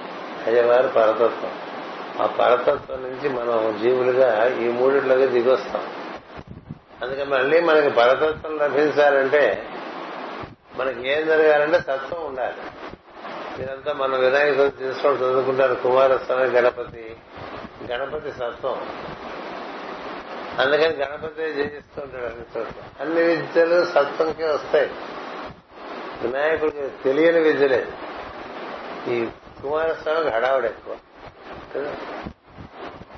అయ్యవారు 0.47 0.88
పరతత్వం. 0.88 1.52
ఆ 2.23 2.26
పరతత్వం 2.26 3.02
నుంచి 3.02 3.28
మనం 3.28 3.80
జీవులుగా 3.83 4.47
ఈ 4.47 4.69
మూడిట్లోకి 4.69 5.26
దిగొస్తాం. 5.26 5.87
అందుకని 7.02 7.25
మళ్ళీ 7.25 7.61
మనకి 7.61 7.90
పరతత్వం 7.90 8.59
లభించాలంటే 8.59 9.69
మనకి 10.76 11.12
ఏం 11.12 11.26
జరగాలంటే 11.26 11.78
సత్వం 11.78 12.26
ఉండాలి. 12.26 12.54
ఇదంతా 13.62 13.92
మనం 13.92 14.21
వినాయక 14.21 14.59
చవితి 14.59 14.85
తీసుకొని 14.85 15.16
చదువుకుంటారు 15.16 15.75
కుమారస్వామి 15.75 16.45
గణపతి. 16.45 17.16
గణపతి 17.90 18.30
సత్వం. 18.33 18.87
అందుకని 20.60 20.94
గణపతి 20.94 21.52
జయిస్తుంటాడు 21.52 22.24
అన్ని 22.24 22.58
చోట్ల? 22.58 22.82
అన్ని 23.00 23.22
విద్యలు 23.22 23.84
సత్వంకే 23.84 24.48
వస్తాయి. 24.48 24.90
వినాయకుడికి 26.22 26.88
తెలియని 27.04 27.40
విద్యలే. 27.40 27.86
ఈ 29.08 29.28
కుమారస్వామికి 29.62 30.28
హడావుడు 30.28 30.66
ఎక్కువ. 30.66 30.96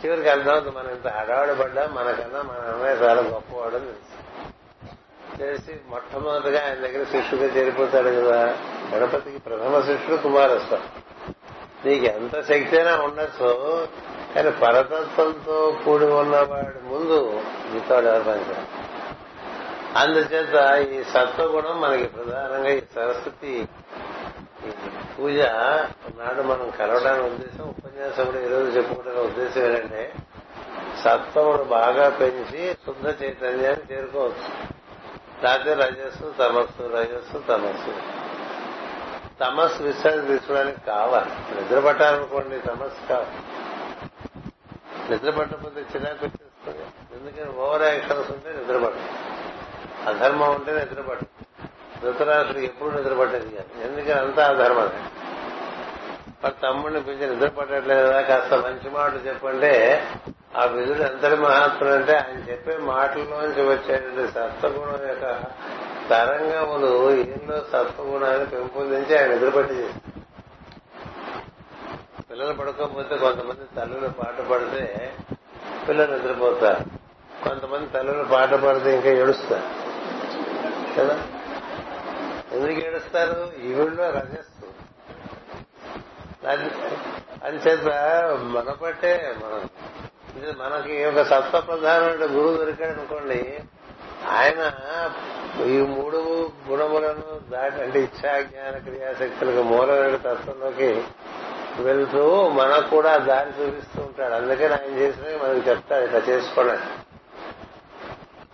చివరికి 0.04 0.28
అర్థమవుతుంది 0.28 0.76
మనం 0.78 0.90
ఇంత 0.90 1.08
హడావుడి 1.08 1.54
పడ్డా 1.54 1.86
మనకన్నా 1.86 2.42
మన 2.42 2.72
అన్నయ్య 2.72 2.94
చాలా 2.94 3.22
గొప్పవాడు 3.22 3.76
అని 3.76 3.84
తెలుసు. 3.84 4.22
తెలిసి 5.38 5.80
మొట్టమొదటిగా 5.88 6.64
ఆయన 6.64 6.74
దగ్గర 6.74 7.04
శిష్యుగా 7.04 7.44
చేరిపోతాడు 7.44 8.08
కదా. 8.08 8.58
గణపతికి 8.94 9.38
ప్రథమ 9.38 9.80
శిష్యుడు 9.80 10.22
కుమారస్వామి. 10.22 11.02
నీకు 11.88 12.04
ఎంత 12.04 12.32
శక్తి 12.32 12.76
అయినా 12.76 12.96
ఉండొచ్చు. 12.96 13.88
కానీ 14.34 14.50
పరతత్వంతో 14.50 15.76
కూడి 15.84 16.04
ఉన్నవాడి 16.04 16.84
ముందు 16.84 17.42
మిగతాడు 17.72 18.06
ఎవరు 18.06 18.22
పనిచేయాలి 18.22 18.66
అందుచేత 19.96 20.88
ఈ 20.92 21.04
సత్వగుణం 21.04 21.80
మనకి 21.80 22.04
ప్రధానంగా 22.04 22.68
ఈ 22.68 22.80
సరస్వతి 22.94 23.68
పూజ 25.18 25.40
నాడు 26.18 26.42
మనం 26.42 26.72
కలవడానికి 26.78 27.26
ఉద్దేశం 27.26 27.64
ఉపన్యాసం 27.64 28.24
కూడా 28.24 28.40
ఈరోజు 28.40 28.70
చెప్పుకుంటున్న 28.70 29.18
ఉద్దేశం 29.18 29.60
ఏంటంటే 29.60 30.14
సత్వమును 31.04 31.64
బాగా 31.64 32.08
పెంచి 32.08 32.76
శుద్ధ 32.86 33.24
చైతన్యాన్ని 33.24 33.96
చేరుకోవచ్చు. 33.96 34.72
లేకపోతే 35.42 35.74
రజస్సు 35.74 36.34
తమస్సు 36.38 36.82
రజస్సు 36.82 37.38
తమస్సు. 37.38 37.94
తమస్సు 39.40 39.82
విశ్రాంతి 39.82 40.26
తీసుకోవడానికి 40.26 40.80
కావాలి. 40.86 41.60
నిద్ర 41.60 41.80
పట్టాలనుకోండి 41.80 42.58
తమస్సు 42.58 43.08
కావాలి. 43.08 43.30
నిద్ర 45.12 45.30
పట్టకపోతే 45.30 45.80
చిరాకు 45.80 46.24
వచ్చేస్తుంది. 46.24 46.78
ఎందుకని? 47.16 47.60
ఓవర్ 47.60 47.82
యాక్షన్స్ 47.82 48.30
ఉంటే 48.30 48.50
నిద్ర 48.50 48.76
పట్టదు 48.86 49.02
అధర్మం 50.10 50.50
ఉంటే 50.54 50.72
నిద్ర 50.72 51.00
పట్టదు 51.00 52.58
ఎప్పుడు 52.58 52.90
నిద్ర 52.90 53.14
పట్టేది 53.14 53.56
కాదు. 53.56 53.84
ఎందుకని? 53.84 54.20
అంతా 54.20 54.46
అధర్మమే 54.46 55.00
మరి 56.44 56.54
తమ్ముడిని 56.62 57.02
పిలిచి 57.02 57.34
నిద్ర 57.34 57.48
కదా 57.74 58.20
కాస్త 58.20 58.54
మంచి 58.54 58.90
మాటలు 58.90 59.18
చెప్పంటే 59.18 60.04
ఆ 60.56 60.64
విధుడు 60.64 60.98
ఎంతటి 60.98 61.36
మహాత్ముడు 61.36 61.94
అంటే 61.94 62.16
ఆయన 62.16 62.50
చెప్పే 62.50 62.76
మాటల్లోంచి 62.76 63.62
వచ్చేటువంటి 63.68 64.32
సత్వగుణం 64.32 65.08
యొక్క 65.08 65.42
తరంగములు 66.10 67.10
ఈయనలో 67.10 67.60
సత్వగుణాన్ని 67.60 68.46
పెంపొందించి 68.46 69.18
ఆయన 69.18 69.26
నిద్రపట్టి 69.26 69.74
చేస్తారు 69.74 70.21
పిల్లలు 72.32 72.52
పడుకోకపోతే 72.52 73.16
కొంతమంది 73.16 73.76
తల్లులు 73.76 74.08
పాట 74.08 74.40
పడితే 74.40 75.14
పిల్లలు 75.88 76.12
నిద్రపోతారు. 76.12 76.84
కొంతమంది 77.44 77.86
తల్లులు 77.86 78.24
పాట 78.24 78.54
పడితే 78.54 78.94
ఇంకా 78.94 79.10
ఏడుస్తారు. 79.10 79.62
కదా? 81.00 81.22
ఎందుకు 82.52 82.86
ఏడుస్తారు? 82.86 83.52
ఈవిడలో 83.62 84.10
రజస్సు 84.10 84.62
అంచేత 87.44 87.84
మన 88.40 88.72
పట్టే 88.72 89.36
మనం 89.44 89.68
మనకి 90.58 91.04
ఒక 91.04 91.22
సత్వ 91.22 91.60
ప్రధానమైన 91.60 92.38
గురువు 92.38 92.56
దొరికాడు 92.56 92.90
అనుకోండి 92.90 93.60
ఆయన 94.28 94.80
ఈ 95.64 95.80
మూడు 95.80 96.50
గుణములను 96.68 97.50
దాటి 97.50 97.82
అంటే 97.82 98.00
ఇచ్చా 98.00 98.40
జ్ఞాన 98.40 98.78
క్రియాశక్తులకు 98.78 99.62
మూలమైన 99.62 100.16
తత్వంలోకి 100.16 101.04
వెళ్తూ 101.78 102.48
మనకు 102.48 102.90
కూడా 102.90 103.16
దారి 103.16 103.64
చూపిస్తూ 103.64 104.02
ఉంటాడు. 104.02 104.34
అందుకని 104.34 104.74
ఆయన 104.74 104.98
చేసినవి 104.98 105.36
మనకు 105.36 105.68
చెప్తాడు 105.68 106.04
ఇట్లా 106.04 106.18
చేసుకోవడం 106.18 106.78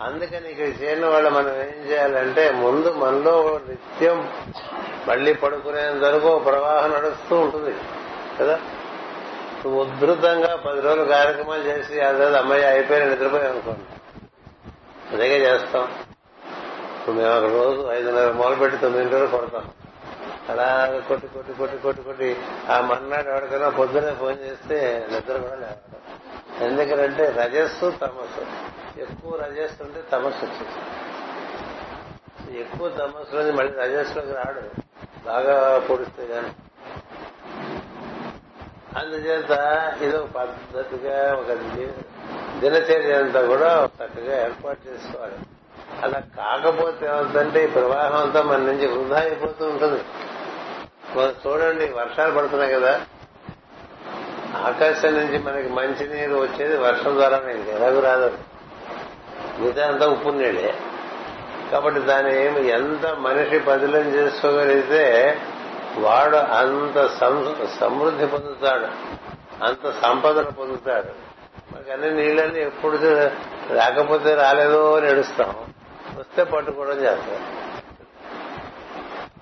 అందుకని 0.00 0.50
ఇక్కడ 0.50 0.83
చేరిన 0.83 1.07
వాళ్ళు 1.07 1.31
మనం 1.31 1.48
ఏం 1.48 1.87
చేయాలంటే 1.90 2.50
ముందు 2.50 2.92
మనలో 2.92 3.61
నిత్యం 3.68 4.33
మళ్ళీ 5.09 5.33
పడుకునేంత 5.33 6.04
వరకు 6.04 6.38
ప్రవాహం 6.38 6.92
నడుస్తూ 6.92 7.37
ఉంటుంది. 7.37 7.76
కదా? 8.40 8.61
నువ్వు 9.66 9.85
ఉధృతంగా 9.85 10.57
పది 10.57 10.81
రోజులు 10.81 11.04
కార్యక్రమాలు 11.04 11.62
చేసి 11.62 12.00
అదే 12.00 12.38
అమ్మాయి 12.38 12.64
అయిపోయిన 12.64 13.04
నిద్రపోయాం 13.04 13.50
అనుకోండి. 13.50 13.81
అదేగా 15.12 15.54
చేస్తాం. 15.54 15.88
మేము 17.09 17.46
ఒక 17.46 17.52
రోజు 17.52 17.88
ఐదున్నర 17.92 18.33
మొదలు 18.33 18.54
పెట్టి 18.54 18.78
తొమ్మిది 18.78 19.11
రోజులు 19.11 19.26
కొడతాం 19.26 19.64
అలా 20.49 21.03
కొట్టి 21.09 21.27
కొట్టి 21.27 21.53
కొట్టి 21.53 21.79
కొట్టి 21.79 22.03
కొట్టి 22.03 22.37
ఆ 22.71 22.81
మన్నాడు 22.81 23.29
ఎవరికైనా 23.29 23.69
పొద్దునే 23.69 24.15
ఫోన్ 24.15 24.37
చేస్తే 24.41 25.07
నిద్ర 25.13 25.33
కూడా 25.33 25.55
లేవడం 25.55 25.99
ఎందుకంటే 26.69 27.25
రజస్సు 27.25 27.91
తమస్సు. 27.91 28.47
ఎక్కువ 29.01 29.37
రజస్సు 29.37 29.83
ఉంటే 29.83 30.03
తమస్సు 30.13 30.45
వచ్చేసి 30.45 30.81
ఎక్కువ 32.61 32.89
తమస్సులోని 32.89 33.53
మళ్ళీ 33.53 33.75
రజస్సులోకి 33.75 34.33
రాడు. 34.33 34.83
బాగా 35.25 35.79
పొడిస్తే 35.79 36.25
గాని. 36.27 36.51
అందుచేత 38.99 39.51
ఇది 40.03 40.17
ఒక 40.17 40.29
పద్ధతిగా 40.29 41.35
ఒక 41.35 41.53
దినచర్య 42.61 43.15
అంతా 43.15 43.47
కూడా 43.47 43.91
చక్కగా 44.05 44.45
ఏర్పాటు 44.45 44.89
చేసుకోవాలి. 44.89 45.35
అలా 46.03 46.21
కాకపోతే 46.21 47.07
ఏమవుతుందంటే 47.07 47.65
ఈ 47.65 47.67
ప్రవాహం 47.67 48.23
అంతా 48.23 48.43
మన 48.43 48.57
నుంచి 48.57 48.87
వృధా 48.87 49.21
అయిపోతూ 49.21 49.69
ఉంటుంది. 49.69 50.05
చూడండి 51.16 51.87
వర్షాలు 51.87 52.33
పడుతున్నాయి 52.33 52.75
కదా. 52.75 53.01
ఆకాశం 54.57 55.14
నుంచి 55.14 55.38
మనకి 55.38 55.68
మంచి 55.68 56.09
నీరు 56.09 56.35
వచ్చేది 56.35 56.77
వర్షం 56.77 57.14
ద్వారానే 57.16 57.75
ఎలాగూ 57.75 58.01
రాదు 58.01 58.38
మిగతా 59.59 59.88
అంతా 59.88 60.07
ఉప్పు 60.07 60.29
నీళ్ళే 60.29 60.75
కాబట్టి 61.73 62.01
దాన్ని 62.01 62.44
ఏమి 62.44 62.68
ఎంత 62.68 63.07
మనిషి 63.07 63.59
బదిలం 63.59 64.01
చేసుకోగలిగితే 64.01 65.37
వాడు 65.99 66.37
అంత 66.37 67.07
సం- 67.18 67.66
సమృద్ధి 67.81 68.27
పొందుతాడు. 68.27 68.87
అంత 69.64 70.01
సంపదను 70.03 70.51
పొందుతాడు. 70.51 71.29
మనకి 71.75 71.92
అన్ని 71.92 72.11
నీళ్ళని 72.11 72.62
ఎప్పుడు 72.62 72.97
రాకపోతే 73.75 74.35
రాలేదో 74.35 74.97
అని 74.97 75.11
ఏడుస్తాం. 75.11 75.55
వస్తే 76.18 76.44
పట్టుకోవడం 76.44 76.99
చేస్తాం. 76.99 77.58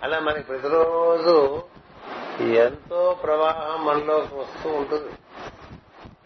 అలా 0.07 0.19
మనకి 0.19 0.41
ప్రతిరోజు 0.41 1.63
ఎంతో 2.41 3.17
ప్రవాహం 3.23 3.85
మనలోకి 3.85 4.35
వస్తూ 4.35 4.71
ఉంటుంది. 4.71 5.13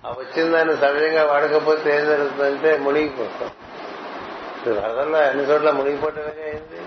ఆ 0.07 0.11
వచ్చిన 0.11 0.53
దాన్ని 0.53 0.77
సహజంగా 0.77 1.33
వాడకపోతే 1.33 1.99
ఏం 1.99 2.07
జరుగుతుందంటే 2.07 2.79
మునిగిపోతాం. 2.79 3.51
వరదల్లో 4.75 5.19
అన్ని 5.19 5.45
చోట్ల 5.45 5.71
మునిగిపోవటమే 5.71 6.43
అయింది? 6.43 6.83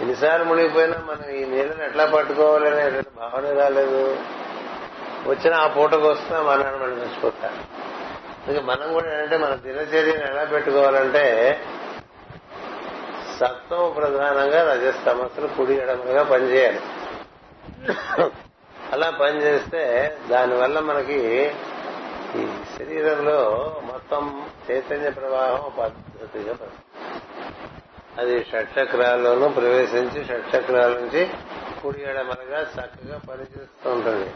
ఎన్నిసార్లు 0.00 0.44
మునిగిపోయినా 0.44 0.98
మనం 0.98 1.30
ఈ 1.30 1.44
నీళ్ళని 1.44 1.84
ఎట్లా 1.84 2.06
పట్టుకోవాలనే 2.06 2.90
భావన 3.00 3.58
రాలేదు. 3.58 4.18
వచ్చిన 5.26 5.54
ఆ 5.54 5.66
పూటకు 5.66 6.08
వస్తున్నా 6.08 6.42
మన 6.42 6.58
మనం 6.58 6.98
మర్చిపోతాం. 6.98 7.64
మనం 8.66 8.92
కూడా 8.92 9.12
ఏంటంటే 9.12 9.36
మన 9.36 9.54
దినచర్యను 9.54 10.24
ఎలా 10.30 10.44
పెట్టుకోవాలంటే 10.44 11.58
సత్వం 13.40 13.92
ప్రధానంగా 13.92 14.72
రజస్తమస్సులు 14.72 15.46
కుడి 15.46 15.74
ఎడమగా 15.74 16.22
పనిచేయాలి. 16.22 16.80
అలా 18.92 19.10
పనిచేస్తే 19.10 19.82
దానివల్ల 20.28 20.78
మనకి 20.78 21.52
ఈ 22.36 22.46
శరీరంలో 22.78 23.38
మొత్తం 23.84 24.46
చైతన్య 24.70 25.10
ప్రవాహం 25.10 25.72
పద్ధతిగా 25.78 26.54
అది 28.18 28.44
షట్చక్రాల్లోనూ 28.44 29.48
ప్రవేశించి 29.48 30.24
షట్చక్రాల 30.24 30.88
నుంచి 30.88 31.30
కుడి 31.82 32.02
ఎడమలుగా 32.02 32.60
చక్కగా 32.60 33.20
పనిచేస్తూ 33.30 33.90
ఉంటుంది. 33.90 34.30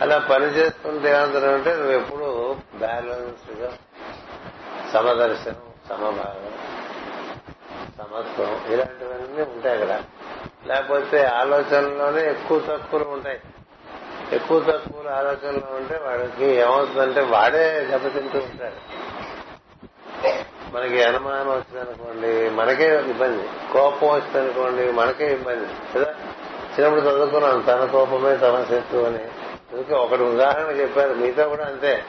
అలా 0.00 0.18
పనిచేస్తుంటే 0.18 1.10
ఏమంటారంటే 1.10 1.74
నువ్వు 1.74 1.92
ఎప్పుడు 1.92 2.56
బ్యాలెన్స్డ్గా 2.74 3.72
సమదర్శనం 4.92 5.70
సమభావం 5.88 6.69
మొత్తం. 8.10 8.72
ఇలాంటివన్నీ 8.72 9.42
ఉంటాయి 9.42 9.82
అక్కడ 9.82 10.02
లేకపోతే 10.66 11.24
ఆలోచనలోనే 11.24 12.30
ఎక్కువ 12.30 12.58
తక్కువలు 12.58 13.04
ఉంటాయి. 13.04 13.40
ఎక్కువ 14.32 14.60
తక్కువలు 14.60 15.08
ఆలోచనలో 15.08 15.76
ఉంటే 15.76 16.00
వాడికి 16.04 16.46
ఏమవుతుందంటే 16.46 17.20
వాడే 17.20 17.86
దెబ్బతింటూ 17.90 18.38
ఉంటాడు. 18.38 19.00
మనకి 20.74 21.04
అనుమానం 21.04 21.50
వచ్చిందనుకోండి 21.50 22.50
మనకే 22.50 23.00
ఇబ్బంది. 23.00 23.48
కోపం 23.72 24.08
వచ్చిందనుకోండి 24.08 24.92
మనకే 24.92 25.32
ఇబ్బంది. 25.32 25.68
కదా? 25.94 26.14
చిన్నప్పుడు 26.50 27.00
చదువుకున్నాను 27.00 27.62
తన 27.62 27.84
కోపమే 27.84 28.36
తన 28.36 28.66
శత్రువు 28.70 29.06
అని. 29.06 29.24
అందుకే 29.72 29.94
ఒకటి 29.94 30.22
ఉదాహరణ 30.22 30.66
చెప్పారు 30.80 31.14
మీతో 31.14 31.48
కూడా 31.48 31.64
అంతే. 31.64 32.04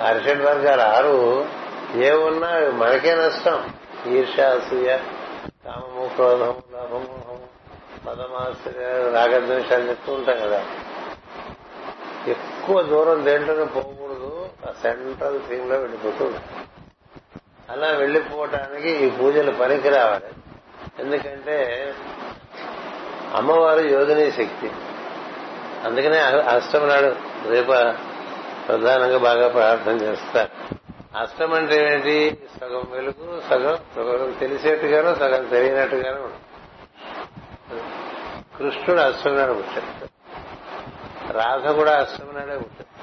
అరిషడ్ 0.00 0.42
వర్గాలు 0.42 0.80
ఆరు 0.80 1.46
ఏ 1.94 2.10
ఉన్నా 2.10 2.48
మనకే 2.70 3.14
నష్టం. 3.14 3.70
ఈర్ష 4.06 4.40
అసూయ. 4.40 4.98
కామము 5.66 6.10
క్రోధము 6.14 6.62
లాభము 6.72 6.94
మోహము 6.94 9.12
రాగద్వేషాలు 9.12 9.88
చెప్తూ 9.88 10.12
ఉంటాం 10.12 10.36
కదా 10.36 10.64
ఎక్కువ 12.28 12.82
దూరం 12.82 13.24
దేంట్లోనే 13.24 13.64
పోకూడదు 13.64 14.48
ఆ 14.68 14.72
సెంట్రల్ 14.82 15.40
థీమ్లో 15.48 15.78
వెళ్ళిపోతుంది 15.78 16.38
అలా 17.70 17.88
వెళ్ళిపోవటానికి 17.88 18.88
ఈ 18.88 19.10
పూజలు 19.10 19.50
పనికి 19.50 19.88
రావాలి. 19.88 20.24
ఎందుకంటే 20.98 21.94
అమ్మవారు 23.34 23.80
యోగిని 23.80 24.30
శక్తి. 24.30 24.70
అందుకనే 25.84 26.20
అష్టమి 26.20 26.86
నాడు 26.86 27.16
రేప 27.48 27.96
ప్రధానంగా 28.68 29.18
బాగా 29.18 29.48
ప్రార్థన 29.48 30.04
చేస్తారు. 30.04 30.76
అష్టం 31.16 31.54
అంటే 31.54 31.92
ఏంటి? 31.92 32.38
సగం 32.60 32.82
వెలుగు 32.90 33.42
సగం 33.50 33.78
సగం 33.96 34.30
తెలిసేట్టుగాను 34.30 35.14
సగం 35.14 35.44
తెలియనట్టుగాను 35.48 36.28
కృష్ణుడు 38.58 39.00
అష్టమి 39.00 39.36
నాడు 39.36 39.52
పుట్టాడు. 39.52 40.08
రాధ 41.32 41.68
కూడా 41.68 42.00
అష్టమి 42.00 42.32
నాడే 42.32 42.58
పుట్టాడు. 42.58 42.96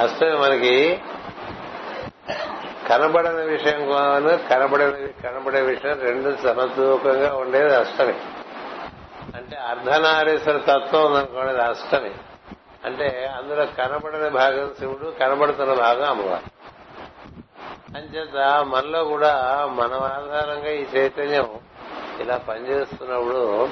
అష్టమి 0.00 0.38
మనకి 0.38 1.02
కనబడని 2.88 3.44
విషయం 3.44 3.88
కాను 3.92 4.48
కనబడని 4.48 5.22
కనబడే 5.22 5.60
విషయం 5.60 6.00
రెండు 6.00 6.36
సమతూకంగా 6.42 7.34
ఉండేది 7.34 7.76
అష్టమి. 7.76 8.14
అంటే 9.36 9.56
అర్ధనారీశ్వర 9.56 10.56
తత్వం 10.58 11.06
ఉందనుకోండి 11.06 11.62
అష్టమి. 11.62 12.10
అంటే 12.84 13.34
అందులో 13.38 13.66
కనబడని 13.66 14.30
భాగం 14.30 14.74
శివుడు 14.78 15.10
కనబడుతున్న 15.10 15.74
భాగం 15.74 16.10
అమ్మవారు. 16.10 16.55
అంచేత 17.96 18.64
మనలో 18.64 19.04
కూడా 19.04 19.66
మన 19.66 19.94
ఆధారంగా 19.94 20.70
ఈ 20.70 20.84
చైతన్యం 20.96 21.60
ఇలా 22.20 22.36
పనిచేస్తున్నప్పుడు 22.36 23.68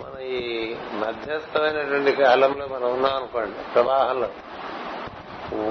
మనం 0.00 0.18
ఈ 0.18 0.74
మధ్యస్థమైనటువంటి 0.74 2.12
కాలంలో 2.12 2.66
మనం 2.66 2.94
ఉన్నాం 2.94 3.16
అనుకోండి 3.16 3.72
ప్రవాహంలో. 3.72 4.28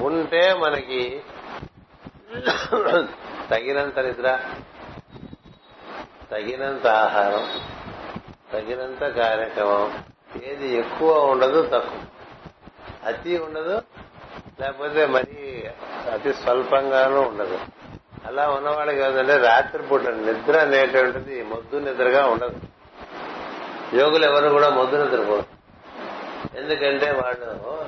ఉంటే 0.06 0.54
మనకి 0.54 1.22
తగినంత 3.50 3.98
నిద్ర 3.98 4.40
తగినంత 6.30 6.86
ఆహారం 6.86 7.60
తగినంత 8.52 9.00
కార్యక్రమం. 9.00 10.04
ఏది 10.44 10.74
ఎక్కువ 10.74 11.24
ఉండదు 11.24 11.62
తక్కువ. 11.62 12.00
అతి 13.06 13.38
ఉండదు 13.38 13.82
లేకపోతే 14.60 15.06
మరీ 15.06 15.64
అతి 16.12 16.34
స్వల్పంగానూ 16.34 17.20
ఉండదు. 17.20 17.58
అలా 18.26 18.48
ఉన్నవాళ్ళు 18.48 18.94
కాదంటే 18.94 19.36
రాత్రిపూట 19.36 20.02
నిద్ర 20.02 20.58
అనేటువంటిది 20.58 21.42
మొద్దు 21.42 21.76
నిద్రగా 21.76 22.26
ఉండదు. 22.26 22.60
యోగులు 23.96 24.24
ఎవరు 24.24 24.48
కూడా 24.48 24.68
మొద్దు 24.68 24.96
నిద్రపోరు. 24.96 25.44
ఎందుకంటే 26.58 27.10
వాళ్ళు 27.10 27.78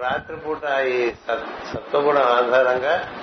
రాత్రిపూట 0.00 0.64
ఈ 0.64 1.12
సత్వగుణం 1.12 2.22
ఆధారంగా 2.22 3.14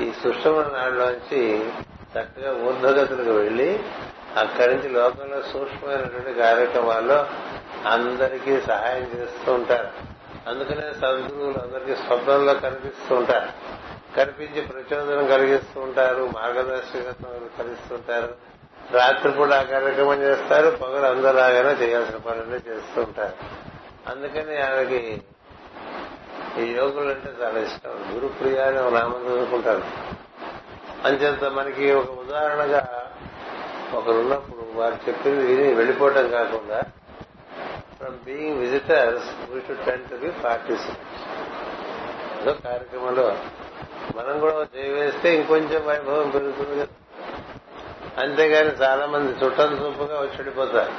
ఈ 0.00 0.12
సుష్మ 0.22 0.78
నాడులోంచి 0.78 1.68
చక్కగా 2.16 2.52
ఊర్ధగతులకు 2.52 3.30
వెళ్ళి 3.30 3.82
అక్కడి 4.36 4.74
నుంచి 4.74 4.88
లోకంలో 4.88 5.42
సూక్ష్మమైనటువంటి 5.42 6.34
కార్యక్రమాల్లో 6.34 7.26
అందరికీ 7.86 8.60
సహాయం 8.60 9.10
చేస్తూ 9.16 9.52
ఉంటారు. 9.52 9.88
అందుకనే 10.48 10.92
సద్గురువులు 10.92 11.58
అందరికీ 11.58 11.94
స్వప్నంలో 11.94 12.54
కనిపిస్తూ 12.54 13.14
ఉంటారు. 13.16 13.48
కనిపించి 14.16 14.60
ప్రచోదనం 14.60 15.26
కలిగిస్తూ 15.26 15.80
ఉంటారు 15.80 16.30
మార్గదర్శకత్వం 16.34 17.50
కలిగిస్తుంటారు 17.58 18.52
రాత్రిపూట 18.92 19.52
ఆ 19.52 19.62
కార్యక్రమం 19.62 20.22
చేస్తారు 20.22 20.70
పగలు 20.70 21.06
అందరిలాగానే 21.06 21.86
చేయాల్సిన 21.86 22.16
పనులే 22.16 22.56
చేస్తూ 22.56 23.02
ఉంటారు. 23.02 23.34
అందుకని 24.10 24.62
ఆమెకి 24.62 25.22
ఈ 26.58 26.64
యోగులు 26.64 27.10
అంటే 27.10 27.30
చాలా 27.42 27.58
ఇష్టం. 27.58 27.90
గురుప్రియ 28.14 28.58
అని 28.58 28.78
ఒక 28.78 28.92
నామం 28.92 29.26
చదువుకుంటారు 29.26 29.82
అంచేత 31.04 31.44
మనకి 31.44 31.92
ఒక 31.92 32.10
ఉదాహరణగా 32.10 33.10
ఒకరున్నప్పుడు 33.94 34.78
వారు 34.78 34.96
చెప్పింది 35.08 35.44
విని 35.46 35.74
వెళ్ళిపోవటం 35.74 36.30
కాకుండా 36.30 36.82
from 37.98 38.18
being 38.24 38.58
visitors 38.58 39.50
we 39.50 39.60
to 39.60 39.72
ten 39.72 40.04
to 40.04 40.16
be 40.16 40.30
participants 40.30 41.22
ఏదో 42.42 42.52
కార్యక్రమంలో 42.64 43.36
మనం 44.16 44.40
కూడా 44.40 44.66
చేయవేస్తే 44.76 45.34
ఇంకొంచెం 45.34 45.86
వైభవం 45.86 46.30
పెరుగుతుంది 46.30 46.80
కదా. 46.80 46.86
అంతేగాని 48.18 48.70
చాలా 48.70 49.06
మంది 49.06 49.44
చుట్టం 49.44 49.86
చూపుగా 49.86 50.20
వచ్చి 50.20 50.36
వెళ్ళిపోతారు. 50.36 50.92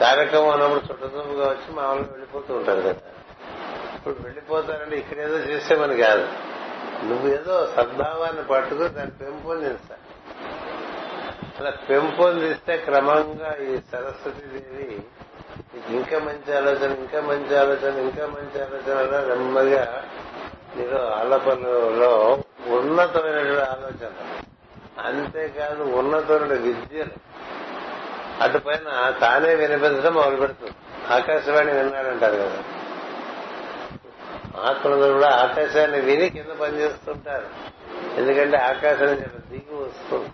కార్యక్రమం 0.00 0.48
అన్నప్పుడు 0.48 0.92
చుట్టం 0.92 1.18
చూపుగా 1.18 1.48
వచ్చి 1.48 1.74
మామూలుగా 1.74 2.10
వెళ్ళిపోతూ 2.10 2.54
ఉంటారు 2.54 2.80
కదా. 2.80 2.94
ఇప్పుడు 3.96 4.16
వెళ్ళిపోతారంటే 4.22 4.96
ఇక్కడేదో 4.96 5.36
చేస్తే 5.36 5.76
మన 5.76 5.94
కాదు. 5.94 6.28
నువ్వేదో 7.04 7.66
సద్భావాన్ని 7.76 8.44
పట్టుకుని 8.44 8.88
దాన్ని 8.88 9.24
పెంపొందిస్తా. 9.24 9.94
అలా 11.60 11.70
పెంపొందిస్తే 11.70 12.76
క్రమంగా 12.76 13.56
ఈ 13.62 13.78
సరస్వతి 13.92 14.46
దేవి 14.46 15.02
ఇంకా 15.88 16.18
మంచి 16.18 16.56
ఆలోచన 16.56 16.92
ఇంకా 16.92 17.20
మంచి 17.20 17.58
ఆలోచన 17.58 17.98
ఇంకా 17.98 18.26
మంచి 18.26 18.62
ఆలోచన 18.64 19.08
అలా 19.08 19.34
నెమ్మదిగా 19.34 20.04
మీరు 20.76 20.96
ఆలపనలో 20.96 22.44
ఉన్నతమైనటువంటి 22.66 23.60
ఆలోచన. 23.60 24.10
అంతేకాదు 25.00 25.82
ఉన్నతమైన 25.82 26.60
విద్యలు. 26.60 27.30
అటుపైన 28.42 29.10
తానే 29.10 29.54
వినిపించడం 29.54 30.14
మొదలు 30.14 30.36
పెడుతుంది. 30.36 30.72
ఆకాశవాణి 31.12 31.72
విన్నాడంటారు 31.72 32.34
కదా. 32.34 32.62
మహాత్ములందరూ 34.56 35.12
కూడా 35.12 35.28
ఆకాశాన్ని 35.28 36.00
విని 36.00 36.30
కింద 36.30 36.56
పనిచేస్తుంటారు. 36.60 37.46
ఎందుకంటే 38.16 38.56
ఆకాశం 38.56 39.06
దిగి 39.06 39.74
వస్తుంది. 39.74 40.28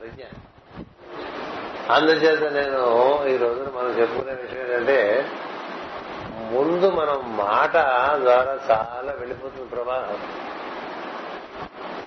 ప్రజ్ఞ. 0.00 0.22
అందుచేత 1.92 2.52
నేను 2.52 3.26
ఈ 3.26 3.36
రోజున 3.36 3.78
మనం 3.78 4.00
చెప్పుకునే 4.00 4.32
విషయం 4.32 4.72
ఏంటంటే 4.72 5.26
ముందు 6.54 6.90
మనం 6.90 7.36
మాట 7.36 7.72
ద్వారా 8.18 8.58
చాలా 8.70 9.12
వెళ్ళిపోతుంది 9.12 9.68
ప్రవాహం. 9.68 10.18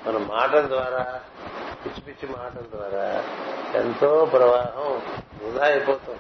మన 0.08 0.18
మాటల 0.18 0.68
ద్వారా 0.68 1.20
పిచ్చి 1.86 2.02
పిచ్చి 2.02 2.36
మాటల 2.36 2.78
ద్వారా 2.78 3.24
ఎంతో 3.76 4.26
ప్రవాహం 4.26 5.02
వృధా 5.44 5.66
అయిపోతుంది. 5.66 6.20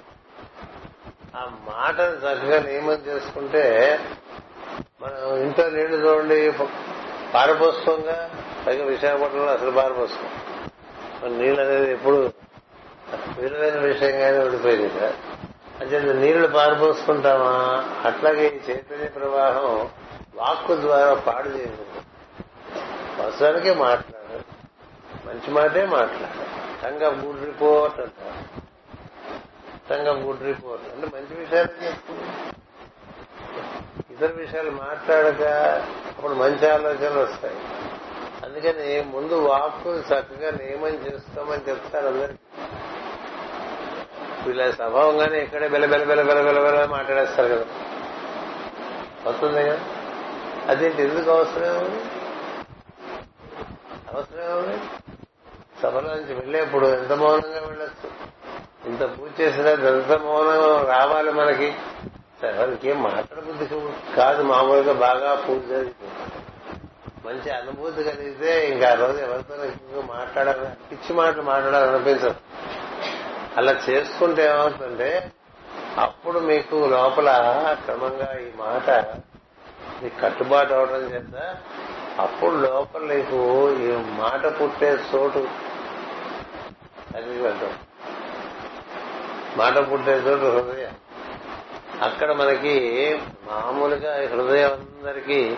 ఆ 1.36 1.52
మాటను 1.52 2.16
చక్కగా 2.16 2.60
నియమం 2.60 2.94
చేసుకుంటే 2.94 4.00
మనం 5.02 5.36
ఇంట్లో 5.36 5.70
నీళ్ళు 5.70 5.98
చూడండి 5.98 6.52
పారపోసుకోగా 7.34 8.30
పైగా 8.68 8.86
విశాఖపట్నంలో 8.86 9.54
అసలు 9.54 9.72
పారిపోస్తాం 9.72 11.40
నీళ్ళు 11.40 11.62
అనేది 11.62 11.92
ఎప్పుడు 11.92 12.34
విలువైన 13.38 13.80
విషయంగానే 13.80 14.40
ఉండిపోయింది 14.40 14.90
కదా 14.90 15.12
అంటే 15.82 16.00
నీళ్ళు 16.00 16.48
పారబోసుకుంటామా? 16.48 17.54
అట్లాగే 18.06 18.48
ఈ 18.48 18.72
చైతన్య 18.72 19.08
ప్రవాహం 19.08 19.90
వాక్కు 20.36 20.76
ద్వారా 20.76 21.14
పాడు 21.14 21.50
చేయదు 21.50 21.86
వస్తానికే 23.28 23.74
మాట్లాడు 23.74 24.38
మంచి 25.28 25.52
మాటే 25.52 25.86
మాట్లాడు 25.86 26.48
టంగ్ 26.84 27.04
ఆఫ్ 27.04 27.26
గుడ్ 27.26 27.46
రిపోర్ట్ 27.46 28.00
అంటారు 28.00 28.62
టంగ్ 29.90 30.08
ఆఫ్ 30.08 30.18
గుడ్ 30.18 30.44
రిపోర్ట్. 30.44 30.86
అంటే 30.94 31.18
మంచి 31.18 31.40
విషయాలు 31.40 31.86
చెప్తుంది 31.86 32.28
ఇతర 34.14 34.32
విషయాలు 34.32 34.72
మాట్లాడక 34.72 35.44
అప్పుడు 36.18 36.34
మంచి 36.34 36.70
ఆలోచనలు 36.70 37.20
వస్తాయి. 37.20 37.58
అందుకని 38.46 39.12
ముందు 39.14 39.34
వాక్కు 39.34 39.90
చక్కగా 39.90 40.52
నియమం 40.52 40.90
చేస్తామని 40.90 41.70
చెప్తారు 41.70 42.08
అందరికీ. 42.08 42.62
వీళ్ళ 44.48 44.72
స్వభావంగానే 44.72 45.40
ఇక్కడే 45.40 45.68
బెల 45.68 45.86
బెల 45.86 46.04
బెల 46.04 46.22
బెల 46.22 46.42
బెల 46.42 46.60
బెల 46.60 46.86
మాట్లాడేస్తారు 46.86 47.48
కదా. 47.48 47.66
వస్తుంది 49.30 49.70
కదా 49.70 49.80
అదేంటి 50.68 51.02
ఎందుకు 51.04 51.32
అవసరం 51.32 52.02
అవసరం 54.14 54.80
సభలో 55.84 56.16
నుంచి 56.16 56.34
వెళ్ళేప్పుడు 56.34 56.88
ఎంత 56.88 57.14
మౌనంగా 57.14 57.68
వెళ్ళొచ్చు? 57.68 58.10
ఇంత 58.90 59.20
పూజ 59.20 59.42
చేసినా 59.42 59.70
ఎంత 59.70 60.12
మౌనం 60.12 60.88
రావాలి 60.88 61.32
మనకి? 61.32 61.76
ఎవరికి 62.44 62.94
మాట్లాడబుద్ధి 62.94 63.66
కాదు. 64.16 64.44
మామూలుగా 64.44 64.94
బాగా 64.94 65.36
పూజ 65.36 65.88
మంచి 67.26 67.50
అనుభూతి 67.50 68.04
కలిగితే 68.04 68.70
ఇంకా 68.70 68.90
ఆ 68.90 68.94
రోజు 68.94 69.18
ఎవరితో 69.18 69.56
మాట్లాడాలి 70.02 70.68
పిచ్చి 70.92 71.16
మాటలు 71.16 71.42
మాట్లాడాలనిపించదు 71.42 72.36
అలా 73.58 73.80
చేసుకుంటే 73.90 74.46
ఏమవుతుందంటే 74.46 75.32
అప్పుడు 75.98 76.40
మీకు 76.40 76.76
లోపల 76.76 77.30
క్రమంగా 77.86 78.38
ఈ 78.38 78.46
మాట 78.56 79.16
ఈ 80.06 80.10
కట్టుబాటు 80.10 80.74
అవడం 80.74 81.02
చేత 81.02 81.58
అప్పుడు 82.20 82.52
లోపల 82.52 83.02
నీకు 83.02 83.70
ఈ 83.72 83.96
మాట 83.96 84.46
పుట్టే 84.46 85.00
చోటు 85.16 85.48
అది 87.16 87.42
వెళ్తాం 87.42 87.74
మాట 89.58 89.92
పుట్టే 89.92 90.12
చోటు 90.12 90.46
హృదయం. 90.58 90.96
అక్కడ 92.02 92.32
మనకి 92.32 93.20
మామూలుగా 93.48 94.22
ఈ 94.22 94.26
హృదయం 94.26 94.72
అందరికీ 94.72 95.58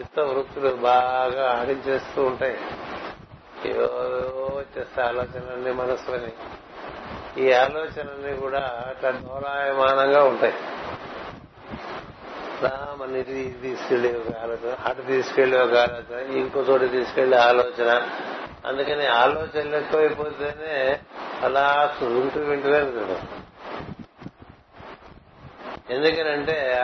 చిత్త 0.00 0.20
వృత్తులు 0.20 0.74
బాగా 0.74 1.60
ఆడించేస్తూ 1.60 2.22
ఉంటాయి. 2.22 2.58
ఏవో 3.64 3.86
వచ్చేస్తే 4.56 5.02
ఆలోచనలన్నీ 5.02 5.72
మనసులని. 5.72 6.32
ఈ 7.38 7.52
ఆలోచనలన్నీ 7.52 8.36
కూడా 8.36 8.58
అట్లా 8.58 9.10
డోలాయమానంగా 9.10 10.24
ఉంటాయి. 10.24 10.54
మన 12.98 13.16
ఇది 13.16 13.56
తీసుకెళ్ళే 13.62 14.14
ఒక 14.16 14.36
ఆలోచన 14.42 14.76
అటు 14.86 15.02
తీసుకెళ్ళే 15.02 15.60
ఒక 15.60 15.74
ఆలోచన 15.74 16.30
ఇంకో 16.30 16.60
చోట 16.60 16.80
తీసుకెళ్ళే 16.90 17.38
ఆలోచన. 17.38 18.08
అందుకని 18.66 19.06
ఆలోచనలు 19.06 19.76
ఎక్కువైపోతేనే 19.76 21.00
అలా 21.42 21.96
వింటూ 22.02 22.40
వింటూనే 22.40 22.80
కదా 22.80 23.20
ఎందుకనంటే 25.90 26.78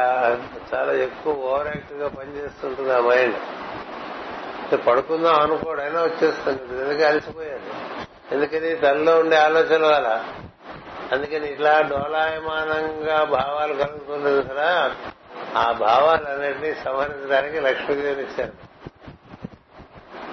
చాలా 0.75 0.93
ఎక్కువ 0.93 1.35
ఓవర్ 1.35 1.67
యాక్టివ్గా 1.67 2.09
పనిచేస్తుంటుంది 2.09 2.93
ఆ 2.93 3.01
మైండ్. 3.01 3.37
పడుకుందాం 4.87 5.41
అనుకోడైనా 5.41 6.03
వచ్చేస్తుంది 6.03 6.83
ఎందుకంటే 6.83 7.05
అలసిపోయాడు. 7.05 7.86
ఎందుకని 8.33 8.77
తనలో 8.77 9.19
ఉండే 9.19 9.37
ఆలోచన 9.37 9.87
వల్ల? 9.87 10.25
అందుకని 11.13 11.53
ఇట్లా 11.53 11.81
డోలాయమానంగా 11.81 13.25
భావాలు 13.25 13.75
కలుగుతుంది 13.75 14.55
కదా? 14.55 14.95
ఆ 15.57 15.73
భావాలన్నింటినీ 15.73 16.75
సంహరించడానికి 16.75 17.61
లక్ష్మీదేవిని 17.61 18.23
ఇచ్చారు 18.23 18.53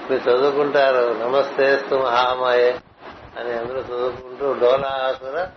మీరు 0.10 0.30
చదువుకుంటారు 0.30 1.14
నమస్తే 1.14 1.96
మహామాయే 1.96 2.80
అని 3.40 3.54
అందరూ 3.54 3.80
చదువుకుంటూ 3.80 4.54
డోలాసుర 4.54 5.48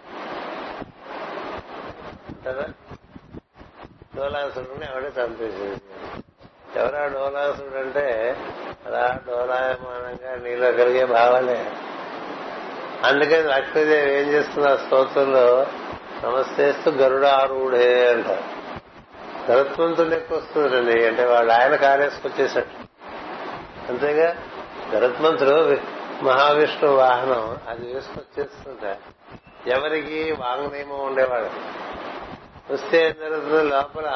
కదా? 2.46 2.68
డోలాసురుడిని 4.16 4.86
ఆవిడే 4.86 5.22
చంపేసేది 5.22 5.80
ఎవరా 6.76 7.06
డోలాసురుడు 7.06 7.76
అంటే 7.76 8.36
అలా 8.86 9.18
డోలాయమానంగా 9.28 10.36
నీలో 10.36 10.72
కలిగే 10.72 11.04
భావాలే. 11.04 11.70
అందుకని 13.06 13.42
లక్ష్మీదేవి 13.42 14.12
ఏం 14.12 14.28
చేస్తుంది? 14.28 14.68
ఆ 14.68 14.76
స్తోత్రంలో 14.76 15.66
నమస్తేస్తూ 16.24 16.90
గరుడారూఢే 16.90 18.10
అంటారు 18.10 18.44
గరుత్మంతుడు 19.50 20.14
ఎక్కువ 20.14 20.38
వస్తుందండి. 20.38 21.06
అంటే 21.06 21.24
వాళ్ళు 21.24 21.52
ఆయన 21.52 21.74
కారేసుకొచ్చేసాడు 21.74 22.86
అంతేగా 23.88 24.36
గరుత్మంతుడు 24.94 25.76
మహావిష్ణు 26.24 26.90
వాహనం 26.90 27.56
అది 27.68 27.94
వేసుకొచ్చేస్తుంటా. 27.94 28.96
ఎవరికి 29.66 30.36
వాంగ్నియమం 30.38 31.06
ఉండేవాడు. 31.06 31.50
వస్తే 32.72 33.06
ఏం 33.06 33.14
జరుగుతుంది 33.20 33.64
లోపల 33.64 34.10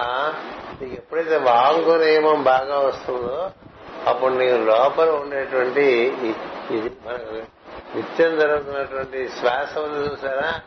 నీకు 0.80 0.94
ఎప్పుడైతే 0.94 1.36
వాంగు 1.36 2.04
నియమం 2.04 2.42
బాగా 2.42 2.78
వస్తుందో 2.78 3.50
అప్పుడు 4.06 4.34
నీకు 4.34 4.56
లోపల 4.56 5.10
ఉండేటువంటి 5.10 5.84
ఇది 6.70 6.90
మనకు 7.06 7.59
నిత్యం 7.96 8.38
జరుగుతున్నటువంటి 8.40 9.28
శ్వాస 9.28 9.78
ఉంది 9.78 10.10
చూసారా? 10.10 10.60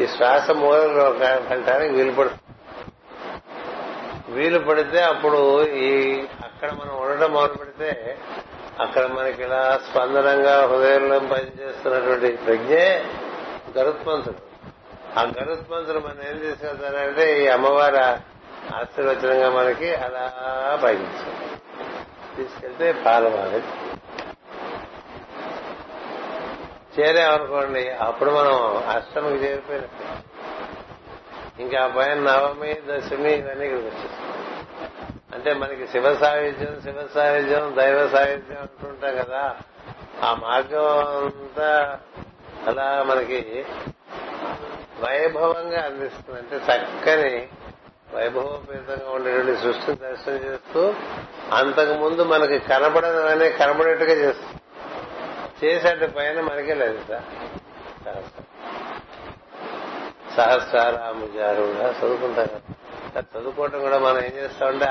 ఈ 0.00 0.06
శ్వాస 0.06 0.50
మూలంలో 0.50 1.12
కంటానికి 1.50 1.94
వీలు 1.94 2.12
పడుతుంది 2.12 2.42
వీలు 4.32 4.58
పడితే 4.58 5.02
అప్పుడు 5.02 5.64
ఈ 5.64 6.20
అక్కడ 6.44 6.70
మనం 6.70 6.96
ఉండడం 7.00 7.32
మొదలు 7.32 7.54
పెడితే 7.54 8.18
అక్కడ 8.80 9.06
మనకి 9.06 9.42
ఇలా 9.42 9.80
స్పందనంగా 9.90 10.66
హృదయంలో 10.66 11.18
పనిచేస్తున్నటువంటి 11.18 12.30
ప్రజ్ఞే 12.36 13.04
గరుత్మంతుడు. 13.78 14.42
ఆ 15.18 15.22
గరుత్మంతుడు 15.22 15.98
మనం 15.98 16.22
ఏం 16.30 16.38
తీసుకెళ్తారంటే 16.38 17.44
ఈ 17.44 17.46
అమ్మవారి 17.46 17.98
ఆశీర్వచనంగా 18.76 19.50
మనకి 19.50 19.94
అలా 19.94 20.24
పైకి 20.82 21.06
తీసుకెళ్తే 22.36 22.92
పాలవాలి 22.92 23.62
చేరామనుకోండి 27.00 27.90
అప్పుడు 27.90 28.30
మనం 28.30 28.76
అష్టమికి 28.88 29.44
చేరిపోయినట్టు 29.44 30.36
ఇంకా 31.62 31.82
ఆ 31.82 31.86
పైన 31.86 32.14
నవమి 32.14 32.74
దశమి 32.74 33.32
ఇవన్నీ 33.32 33.66
ఇక్కడికి 33.66 34.08
అంటే 35.34 35.52
మనకి 35.52 35.86
శివ 35.86 36.14
సాహిత్యం 36.14 36.80
శివ 36.82 37.08
సాహిత్యం 37.14 37.76
దైవ 37.78 38.08
సాహిత్యం 38.08 38.58
అంటుంటాం 38.60 39.16
కదా. 39.16 39.56
ఆ 40.22 40.34
మార్గం 40.34 40.98
అంతా 41.26 41.98
అలా 42.66 43.02
మనకి 43.02 43.64
వైభవంగా 45.00 45.82
అందిస్తుంది. 45.82 46.38
అంటే 46.38 46.56
చక్కని 46.56 47.48
వైభవపేతంగా 48.14 49.10
ఉండేటువంటి 49.10 49.56
సృష్టిని 49.56 49.96
దర్శనం 49.96 50.36
చేస్తూ 50.36 50.94
అంతకు 51.52 51.92
ముందు 51.92 52.22
మనకి 52.24 52.58
కనబడనివన్నీ 52.58 53.50
కనబడేట్టుగా 53.50 54.12
చేస్తుంది. 54.12 54.60
చేసేట 55.64 56.04
పైన 56.04 56.40
మనకే 56.40 56.74
లేదు 56.74 57.00
సార్. 57.08 57.24
సహస్రారాముజారు 60.36 61.62
కూడా 61.62 63.38
చదువుకోవటం 63.38 63.80
కూడా 63.80 63.98
మనం 63.98 64.18
ఏం 64.18 64.32
చేస్తామంటే 64.36 64.86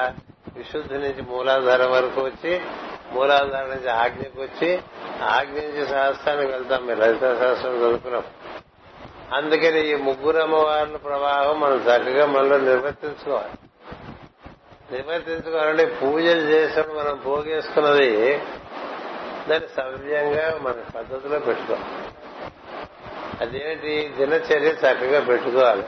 విశుద్ధి 0.58 0.94
నుంచి 0.94 1.22
మూలాధారం 1.22 1.92
వరకు 1.92 2.22
వచ్చి 2.22 2.62
మూలాధారం 3.12 3.70
నుంచి 3.70 3.90
ఆజ్ఞకు 3.90 4.42
వచ్చి 4.42 4.80
ఆజ్ఞ 5.24 5.60
నుంచి 5.60 5.88
సహస్రానికి 5.90 6.52
వెళ్తాం 6.52 6.86
మీరు 6.86 7.00
లలిత 7.00 7.22
సహస్రం 7.22 7.78
చదువుకున్నాం. 7.78 8.24
అందుకని 9.34 9.92
ఈ 9.92 9.96
ముగ్గురు 9.96 10.38
అమ్మవార్ల 10.38 10.98
ప్రవాహం 10.98 11.60
మనం 11.60 11.76
చక్కగా 11.76 12.26
మనలో 12.26 12.58
నిర్వర్తించుకోవాలి. 12.58 13.52
నిర్వర్తించుకోవాలంటే 14.92 15.86
పూజలు 15.86 16.42
చేసినప్పుడు 16.42 16.98
మనం 16.98 17.18
పోగేసుకున్నది 17.18 18.42
దాన్ని 19.50 19.68
సవ్యంగా 19.76 20.60
మన 20.62 20.72
పద్ధతిలో 20.72 21.40
పెట్టుకోవాలి 21.40 21.86
అదేంటి? 23.42 24.14
దినచర్య 24.18 24.68
చక్కగా 24.68 25.26
పెట్టుకోవాలి. 25.26 25.84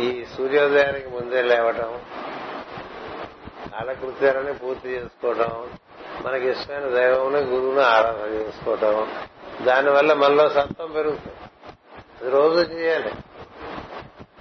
ఈ 0.00 0.24
సూర్యోదయానికి 0.36 1.08
ముందే 1.08 1.42
లేవటం 1.42 2.00
కాలకృత్యాలని 3.72 4.54
పూర్తి 4.54 4.88
చేసుకోవటం 4.88 5.70
మనకి 6.22 6.48
ఇష్టమైన 6.48 6.88
దైవంని 6.88 7.40
గురువుని 7.40 7.82
ఆరాధన 7.82 8.34
చేసుకోవటం 8.34 9.12
దానివల్ల 9.62 10.12
మనలో 10.12 10.48
సత్వం 10.48 10.92
పెరుగుతుంది. 10.92 11.36
అది 12.20 12.30
రోజు 12.30 12.60
చేయాలి. 12.60 13.12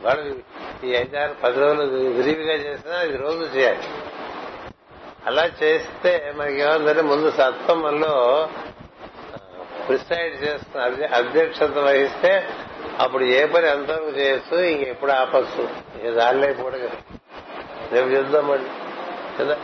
వాళ్ళు 0.02 0.39
ఈ 0.86 0.96
ఐదారు 0.96 1.36
పది 1.44 1.60
రోజులు 1.60 1.84
విరివిగా 1.98 2.54
చేసినా 2.54 3.02
ఇది 3.02 3.17
రోజు 3.17 3.44
చేయాలి. 3.44 3.84
అలా 5.25 5.49
చేస్తే 5.63 6.34
మనకి 6.36 6.62
ఏమందంటే 6.62 7.01
ముందు 7.01 7.31
సత్వం 7.31 7.81
మనలో 7.81 8.49
ప్రిసైడ్ 9.88 10.43
చేస్తున్న 10.43 11.05
అధ్యక్షత 11.05 11.77
వహిస్తే 11.77 12.47
అప్పుడు 12.99 13.23
ఏ 13.23 13.45
పని 13.45 13.69
ఎంతవరకు 13.69 14.10
చేయొచ్చు 14.10 14.57
ఇంకెప్పుడు 14.57 15.12
ఆపచ్చు. 15.12 15.69
ఇక 16.01 16.13
దానిలో 16.13 16.63
కూడా 16.63 16.77
రేపు 17.91 18.07
చూద్దామండి 18.07 18.69
కదా? 19.39 19.57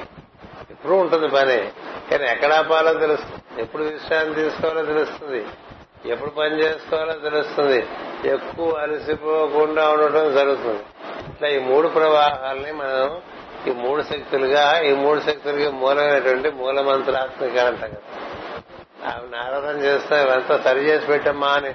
ఎప్పుడు 0.69 0.93
ఉంటుంది 0.93 1.27
పని. 1.27 1.71
కానీ 2.11 2.31
ఎక్కడ 2.31 2.53
ఆపాలో 2.53 2.93
తెలుస్తుంది. 2.93 3.61
ఎప్పుడు 3.61 3.83
విశ్రాంతి 3.83 4.41
తీసుకోవాలో 4.41 4.85
తెలుస్తుంది. 4.85 5.45
ఎప్పుడు 6.05 6.29
పని 6.29 6.59
చేసుకోవాలో 6.59 7.13
తెలుస్తుంది. 7.13 7.87
ఎక్కువ 8.25 8.71
అలసిపోకుండా 8.71 9.89
ఉండటం 9.89 10.33
జరుగుతుంది. 10.33 10.83
ఇట్లా 11.29 11.49
ఈ 11.49 11.59
మూడు 11.59 11.87
ప్రవాహాలని 11.87 12.71
మనం 12.71 13.21
ఈ 13.67 13.71
మూడు 13.71 14.01
శక్తులుగా 14.01 14.81
ఈ 14.81 14.93
మూడు 14.93 15.19
శక్తులకి 15.19 15.69
మూలమైనటువంటి 15.69 16.49
మూలమంత్రాత్మిక 16.49 17.57
అంటాం 17.57 17.89
కదా 17.89 18.21
ఆమె 19.13 19.37
ఆరాధన 19.37 19.79
చేస్తా 19.79 20.23
ఇవంతా 20.23 20.57
సరి 20.57 20.79
చేసి 20.79 21.05
పెట్టమ్మా 21.05 21.47
అని. 21.47 21.73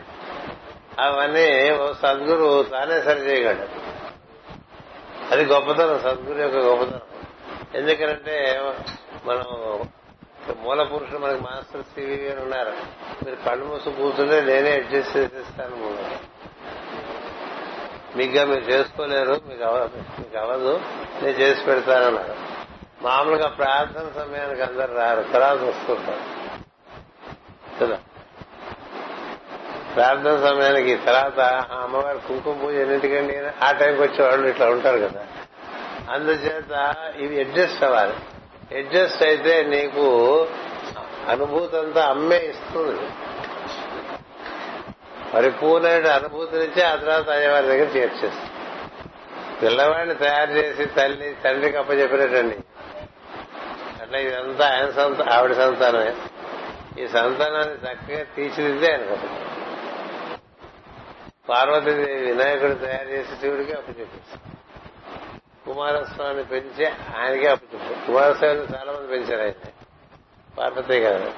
అవన్నీ 0.99 1.73
ఓ 1.73 1.93
సద్గురు 1.93 2.63
తానే 2.63 3.03
సరి 3.03 3.21
చేయగలడు. 3.21 3.67
అది 5.33 5.45
గొప్పతనం 5.45 6.01
సద్గురు 6.01 6.39
యొక్క 6.43 6.57
గొప్పతనం. 6.57 7.01
ఎందుకంటే 7.75 8.63
మనం 9.25 9.45
మూల 10.57 10.83
పురుషుడు 10.83 11.19
మనకి 11.19 11.43
మాస్టర్ 11.43 11.83
సివి 11.83 12.17
గారు 12.17 12.41
ఉన్నారు. 12.41 12.73
మీరు 13.25 13.37
కళ్ళు 13.37 13.65
మూసు 13.65 13.91
కూర్చుంటే 13.91 14.41
నేనే 14.41 14.73
అడ్జస్ట్ 14.73 15.17
చేసేస్తాను 15.17 15.77
మూడు 15.77 16.32
మీకుగా 18.17 18.45
మీరు 18.45 18.61
చేసుకోలేరు 18.61 19.33
మీకు 19.33 19.65
మీకు 20.21 20.39
అవ్వదు 20.39 20.81
నేను 21.23 21.39
చేసి 21.39 21.65
పెడతానన్నారు 21.65 22.35
మామూలుగా 23.03 23.49
ప్రార్థన 23.49 24.23
సమయానికి 24.23 24.63
అందరు 24.63 24.95
రారు 24.95 25.25
తర్వాత 25.33 25.59
వస్తుంటారు. 25.59 26.43
కదా? 27.81 27.99
ప్రార్థన 29.95 30.49
సమయానికి 30.49 30.97
తర్వాత 30.97 31.41
అమ్మవారి 31.83 32.19
కుంకుమ 32.19 32.63
పూజ 32.63 32.75
ఎన్నింటికండి? 32.75 33.65
ఆ 33.65 33.73
టైంకి 33.73 34.03
వచ్చేవాళ్ళు 34.03 34.49
ఇట్లా 34.49 34.67
ఉంటారు 34.67 34.99
కదా. 34.99 35.27
అందుచేత 36.11 36.95
ఇవి 37.17 37.41
అడ్జస్ట్ 37.41 37.85
అవ్వాలి. 37.85 38.15
అడ్జస్ట్ 38.79 39.23
అయితే 39.23 39.63
నీకు 39.63 40.47
అనుభూతి 41.29 41.77
అంతా 41.77 42.07
అమ్మే 42.07 42.39
ఇస్తుంది. 42.39 43.01
పరిపూర్ణమైన 45.35 46.07
అనుభూతినిచ్చి 46.07 46.83
ఆ 46.83 46.97
తర్వాత 46.97 47.31
అయ్యవారి 47.31 47.67
దగ్గర 47.67 47.97
చేర్చేస్తాం 47.97 48.51
పిల్లవాడిని 49.63 50.15
తయారు 50.15 50.51
చేసి 50.51 50.85
తల్లి 50.85 51.37
తండ్రికి 51.45 51.77
అప్పచెప్పినట్టండి. 51.77 52.59
అట్లా 54.03 54.19
ఇదంతా 54.19 54.71
ఆయన 54.75 54.91
సంత 54.91 55.23
ఆవిడ 55.23 55.53
సంతానమే. 55.53 56.15
ఈ 57.03 57.09
సంతానాన్ని 57.09 57.75
చక్కగా 57.75 58.23
తీర్చిదిద్దే 58.37 58.93
ఆయన 58.93 59.15
కథ 59.15 59.19
పార్వతీదేవి 61.49 62.33
వినాయకుడు 62.33 62.75
తయారు 62.75 63.09
చేసి 63.09 63.41
శివుడికి 63.41 63.73
అప్పచెప్పేస్తాం. 63.73 64.41
కుమారస్వామిని 65.67 66.45
పెంచి 66.45 66.87
ఆయనకే 66.87 67.49
అప్పచెప్పారు 67.49 68.07
కుమారస్వామిని 68.07 68.63
చాలా 68.63 68.93
మంది 68.93 69.09
పెంచారు 69.09 69.43
ఆయన 69.43 69.69
పార్వతీ 70.59 70.99
గారు. 70.99 71.33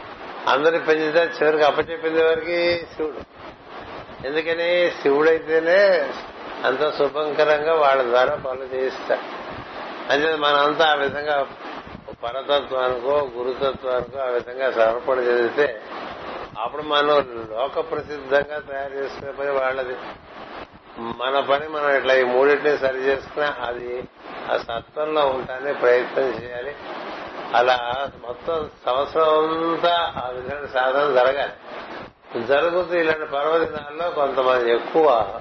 అందరిని 0.48 0.84
పెంచితే 0.84 1.20
చివరికి 1.42 1.62
అప్పచెప్పింది 1.62 2.24
వారికి 2.24 2.86
శివుడు. 2.96 3.33
ఎందుకని 4.24 4.90
శివుడైతేనే 5.02 6.10
అంత 6.64 6.98
శుభంకరంగా 6.98 7.74
వాళ్ళ 7.74 8.02
ద్వారా 8.02 8.34
పనులు 8.34 8.74
చేయిస్తారు 8.74 9.20
అంటే 10.12 10.34
మనంతా 10.34 10.90
ఆ 10.90 10.94
విధంగా 10.94 11.46
పరతత్వానికో 12.24 13.30
గురుతత్వానికో 13.36 14.18
ఆ 14.18 14.24
విధంగా 14.24 14.70
సమర్పణ 14.70 15.18
చెందితే 15.18 15.82
అప్పుడు 16.58 16.82
మనం 16.82 17.08
లోక 17.50 17.90
ప్రసిద్ధంగా 17.90 18.58
తయారు 18.58 18.94
చేసుకునే 18.94 19.32
పని 19.32 19.50
వాళ్ళది. 19.50 19.96
మన 20.98 21.40
పని 21.40 21.68
మనం 21.68 21.90
ఇట్లా 21.90 22.14
ఈ 22.14 22.22
మూడింటిని 22.22 22.78
సరి 22.78 22.98
చేసుకున్నా 22.98 23.54
అది 23.66 24.04
ఆ 24.52 24.56
సత్వంలో 24.56 25.26
ఉంటానే 25.26 25.72
ప్రయత్నం 25.72 26.24
చేయాలి. 26.24 26.76
అలా 27.54 28.08
మొత్తం 28.26 28.70
సంవత్సరం 28.86 29.24
అంతా 29.24 30.12
ఆ 30.24 30.28
విధంగా 30.28 30.66
సాధన 30.74 31.14
జరగాలి. 31.14 31.52
జరుగుతూ 32.40 32.94
ఇలాంటి 32.94 33.24
పర్వదినాల్లో 33.24 34.10
కొంతమంది 34.10 34.72
ఎక్కువ. 34.72 35.34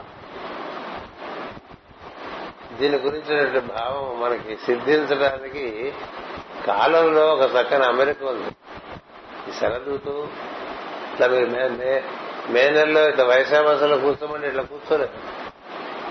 దీని 2.72 2.98
గురించినటువంటి 2.98 3.60
భావం 3.60 4.22
మనకి 4.22 4.56
సిద్ధించడానికి 4.56 5.94
కాలంలో 6.68 7.34
ఒక 7.34 7.42
చక్కని 7.42 7.86
అమెరిక 7.86 8.24
ఉంది. 8.24 8.52
ఈ 9.50 9.54
శరదృతు 9.60 10.28
ఇట్లా 11.14 11.28
మీరు 11.28 11.46
మే 11.46 11.68
మే- 11.68 12.02
మే 12.52 12.70
నెలలో 12.70 13.10
ఇట్లా 13.10 13.26
వైశాఖలో 13.26 13.98
కూర్చోమని 13.98 14.48
ఇట్లా 14.48 14.64
కూర్చోలేదు. 14.64 15.14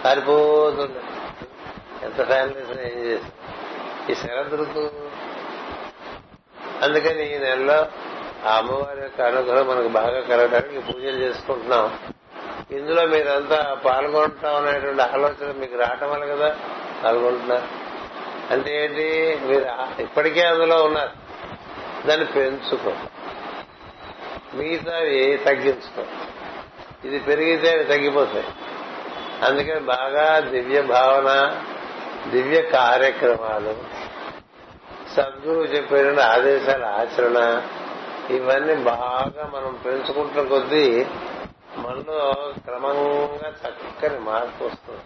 పారిపోతుండే. 0.05 1.01
ఎంత 2.03 2.27
ఫ్యాన్ 2.27 2.51
ఏం 2.51 2.81
చేసి 2.81 3.25
ఈ 4.13 4.15
శరదృతు 4.15 4.91
అందుకని 6.83 7.37
ఈ 7.37 7.39
నెలలో 7.39 7.87
ఆ 8.47 8.57
అమ్మవారి 8.57 9.01
యొక్క 9.03 9.21
అనుగ్రహం 9.21 9.69
మనకు 9.69 9.89
బాగా 9.89 10.21
కలగడానికి 10.21 10.93
పూజలు 10.93 11.17
చేసుకుంటున్నాం. 11.23 11.99
ఇందులో 12.71 13.07
మీరంతా 13.07 13.75
పాల్గొంటాం 13.87 14.67
అనేటువంటి 14.67 15.03
ఆలోచన 15.03 15.55
మీకు 15.59 15.79
రావటం 15.79 16.11
వల్ల 16.11 16.25
కదా 16.25 16.57
పాల్గొంటున్నారు. 17.05 17.69
అంటే 18.53 18.85
ఏంటి? 18.85 19.41
మీరు 19.47 20.01
ఇప్పటికే 20.03 20.41
అందులో 20.41 20.85
ఉన్నారు. 20.85 21.11
దాన్ని 22.07 22.27
పెంచుకో. 22.27 22.93
మిగతా 24.55 24.93
తగ్గించుకో. 25.45 26.03
ఇది 27.05 27.19
పెరిగితే 27.19 27.73
అవి 27.73 27.85
తగ్గిపోతాయి. 27.85 28.45
అందుకని 29.45 29.81
బాగా 29.81 30.41
దివ్య 30.41 30.83
భావన 30.83 31.61
దివ్య 32.31 32.63
కార్యక్రమాలు 32.63 33.77
సద్గురువు 35.17 35.65
చెప్పిన 35.65 36.21
ఆదేశాల 36.21 36.85
ఆచరణ 36.85 37.63
ఇవన్నీ 38.31 38.75
బాగా 38.75 39.51
మనం 39.55 39.81
పెంచుకుంటున్న 39.87 40.49
కొద్దీ 40.49 41.07
మనలో 41.79 42.53
క్రమంగా 42.65 43.49
చక్కని 43.49 44.19
మార్పు 44.19 44.65
వస్తుంది. 44.65 45.01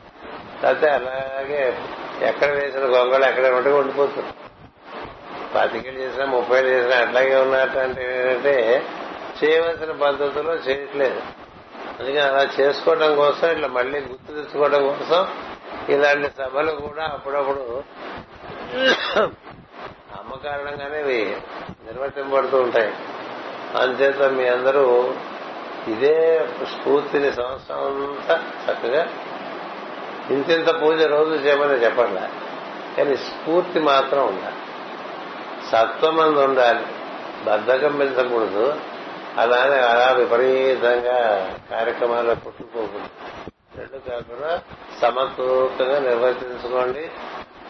లేకపోతే 0.62 0.90
అలాగే 0.90 1.79
ఎక్కడ 2.22 2.48
వేసిన 2.48 2.81
గొంగళి 2.81 3.24
ఎక్కడ 3.24 3.55
ఉంటే 3.55 3.72
ఉండిపోతుంది. 3.72 4.33
పాతికేళ్ళు 5.55 6.00
చేసినా 6.00 6.24
ముప్పై 6.24 6.59
ఏళ్ళు 6.59 6.70
చేసినా 6.70 6.96
అట్లాగే 6.96 7.37
ఉన్నట్టు 7.37 7.79
అంటే 7.79 8.18
ఏంటంటే 8.18 8.87
చేయవలసిన 9.44 9.92
పద్ధతిలో 9.92 10.55
చేయట్లేదు. 10.55 11.22
అందుకని 11.98 12.18
అలా 12.18 12.48
చేసుకోవడం 12.61 13.16
కోసం 13.16 13.50
ఇట్లా 13.50 13.68
మళ్ళీ 13.68 14.00
గుర్తు 14.00 14.33
తెచ్చుకోవడం 14.33 14.88
కోసం 14.88 15.26
ఇలాంటి 15.88 16.31
సభలు 16.38 16.72
కూడా 16.72 17.05
అప్పుడప్పుడు 17.05 17.83
కారణంగానే 20.37 21.01
ఇవి 21.01 21.37
నిర్వర్తింపబడుతూ 21.87 22.61
ఉంటాయి. 22.61 22.94
అందుచేత 23.77 24.22
మీ 24.22 24.49
అందరూ 24.49 25.14
ఇదే 25.88 26.49
స్ఫూర్తిని 26.62 27.33
సంవత్సరం 27.33 27.79
అంతా 27.79 28.44
చక్కగా 28.70 29.07
ఇంతింత 30.31 30.83
పూజ 30.83 31.03
రోజు 31.03 31.31
చేయమని 31.31 31.72
చెప్పండి 31.72 32.20
కానీ 32.96 33.16
స్ఫూర్తి 33.16 33.81
మాత్రం 33.81 34.27
ఉండాలి. 34.27 34.57
సత్వమంది 35.70 36.44
ఉండాలి. 36.44 36.87
బద్ధకం 37.44 37.96
పెంచకూడదు. 37.96 38.81
అలానే 39.37 39.81
అలా 39.81 40.12
విపరీతంగా 40.12 41.51
కార్యక్రమాల్లో 41.70 42.35
పుట్టుకోకూడదు 42.35 43.37
రెండు 43.79 44.11
కాకుండా 44.11 44.62
సమతూకంగా 45.03 45.99
నిర్వర్తించుకోండి. 45.99 47.11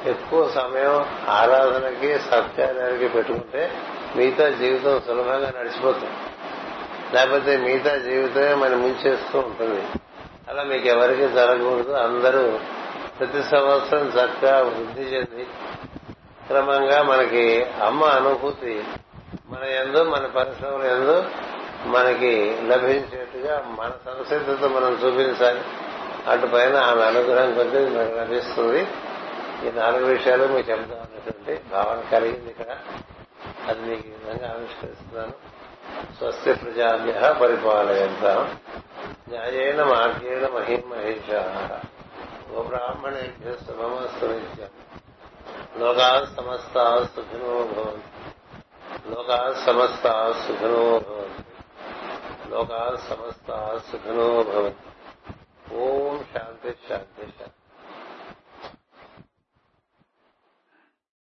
ఎక్కువ 0.06 0.48
సమయం 0.48 1.06
ఆరాధనకి 1.28 2.18
సత్యానికి 2.18 3.08
పెట్టుకుంటే 3.08 3.70
మిగతా 4.16 4.48
జీవితం 4.48 5.00
సులభంగా 5.06 5.52
నడిచిపోతుంది. 5.60 6.10
లేకపోతే 7.14 7.56
మిగతా 7.56 7.96
జీవితమే 7.96 8.54
మనం 8.54 8.82
ముంచేస్తూ 8.82 9.38
ఉంటుంది. 9.38 9.82
అలా 10.48 10.62
మీకు 10.62 10.88
ఎవరికి 10.88 11.28
జరగకూడదు. 11.28 11.92
అందరూ 11.92 12.58
ప్రతి 13.18 13.42
సంవత్సరం 13.42 14.08
చక్కగా 14.08 14.62
వృద్ధి 14.62 15.02
చెంది 15.02 15.44
క్రమంగా 16.46 17.02
మనకి 17.02 17.66
అమ్మ 17.82 18.04
అనుభూతి 18.04 18.84
మన 19.48 19.64
ఎందు 19.64 20.02
మన 20.02 20.26
పరిశ్రమల 20.26 20.86
ఎందు 20.86 21.24
మనకి 21.86 22.58
లభించేట్టుగా 22.66 23.64
మన 23.68 23.90
సంసిద్ధత 24.06 24.64
మనం 24.64 24.92
చూపించాలి. 24.92 25.60
అటు 26.28 26.46
పైన 26.46 26.76
ఆమె 26.76 27.02
అనుగ్రహం 27.02 27.54
కొద్దీ 27.54 27.78
మనకు 27.78 28.14
లభిస్తుంది. 28.14 28.86
ఈ 29.64 29.70
నాలుగు 29.70 30.04
విషయాలు 30.04 30.46
మీకు 30.46 30.70
చెప్దాం 30.70 31.00
అన్నటువంటి 31.00 31.68
భావన 31.68 32.08
కలిగింది 32.12 32.50
ఇక్కడ. 32.50 32.78
అది 33.68 33.80
మీకు 33.80 34.08
ఈ 34.08 34.10
విధంగా 34.10 34.54
ఆవిష్కరిస్తున్నాను. 34.54 35.32
స్వస్తి 36.18 36.54
ప్రజాభ్య 36.54 37.38
పరిపాలయంతాం. 37.40 38.58
న్యాయేన 39.28 39.82
మార్గేణ 39.82 40.46
మహిమహేష. 40.46 41.34
ఓ 42.52 42.62
శుభమస్తు 43.66 44.26
నిత్యం 44.26 44.68
లోకా 45.76 46.34
సమస్త 46.36 47.02
సుఖినో 47.16 47.64
భవంతు. 47.66 48.26
లోకా 49.10 49.62
సమస్త 49.66 50.32
సుఖినో 50.46 50.98
భవంతు. 50.98 51.56
లోకా 52.50 52.96
సమస్త 53.10 53.80
సుఖినో 53.92 54.42
భవంతు. 54.42 55.74
ఓం 55.74 56.24
శాంతి 56.34 56.74
శాంతి 56.88 57.22
శాంతి. 57.22 57.65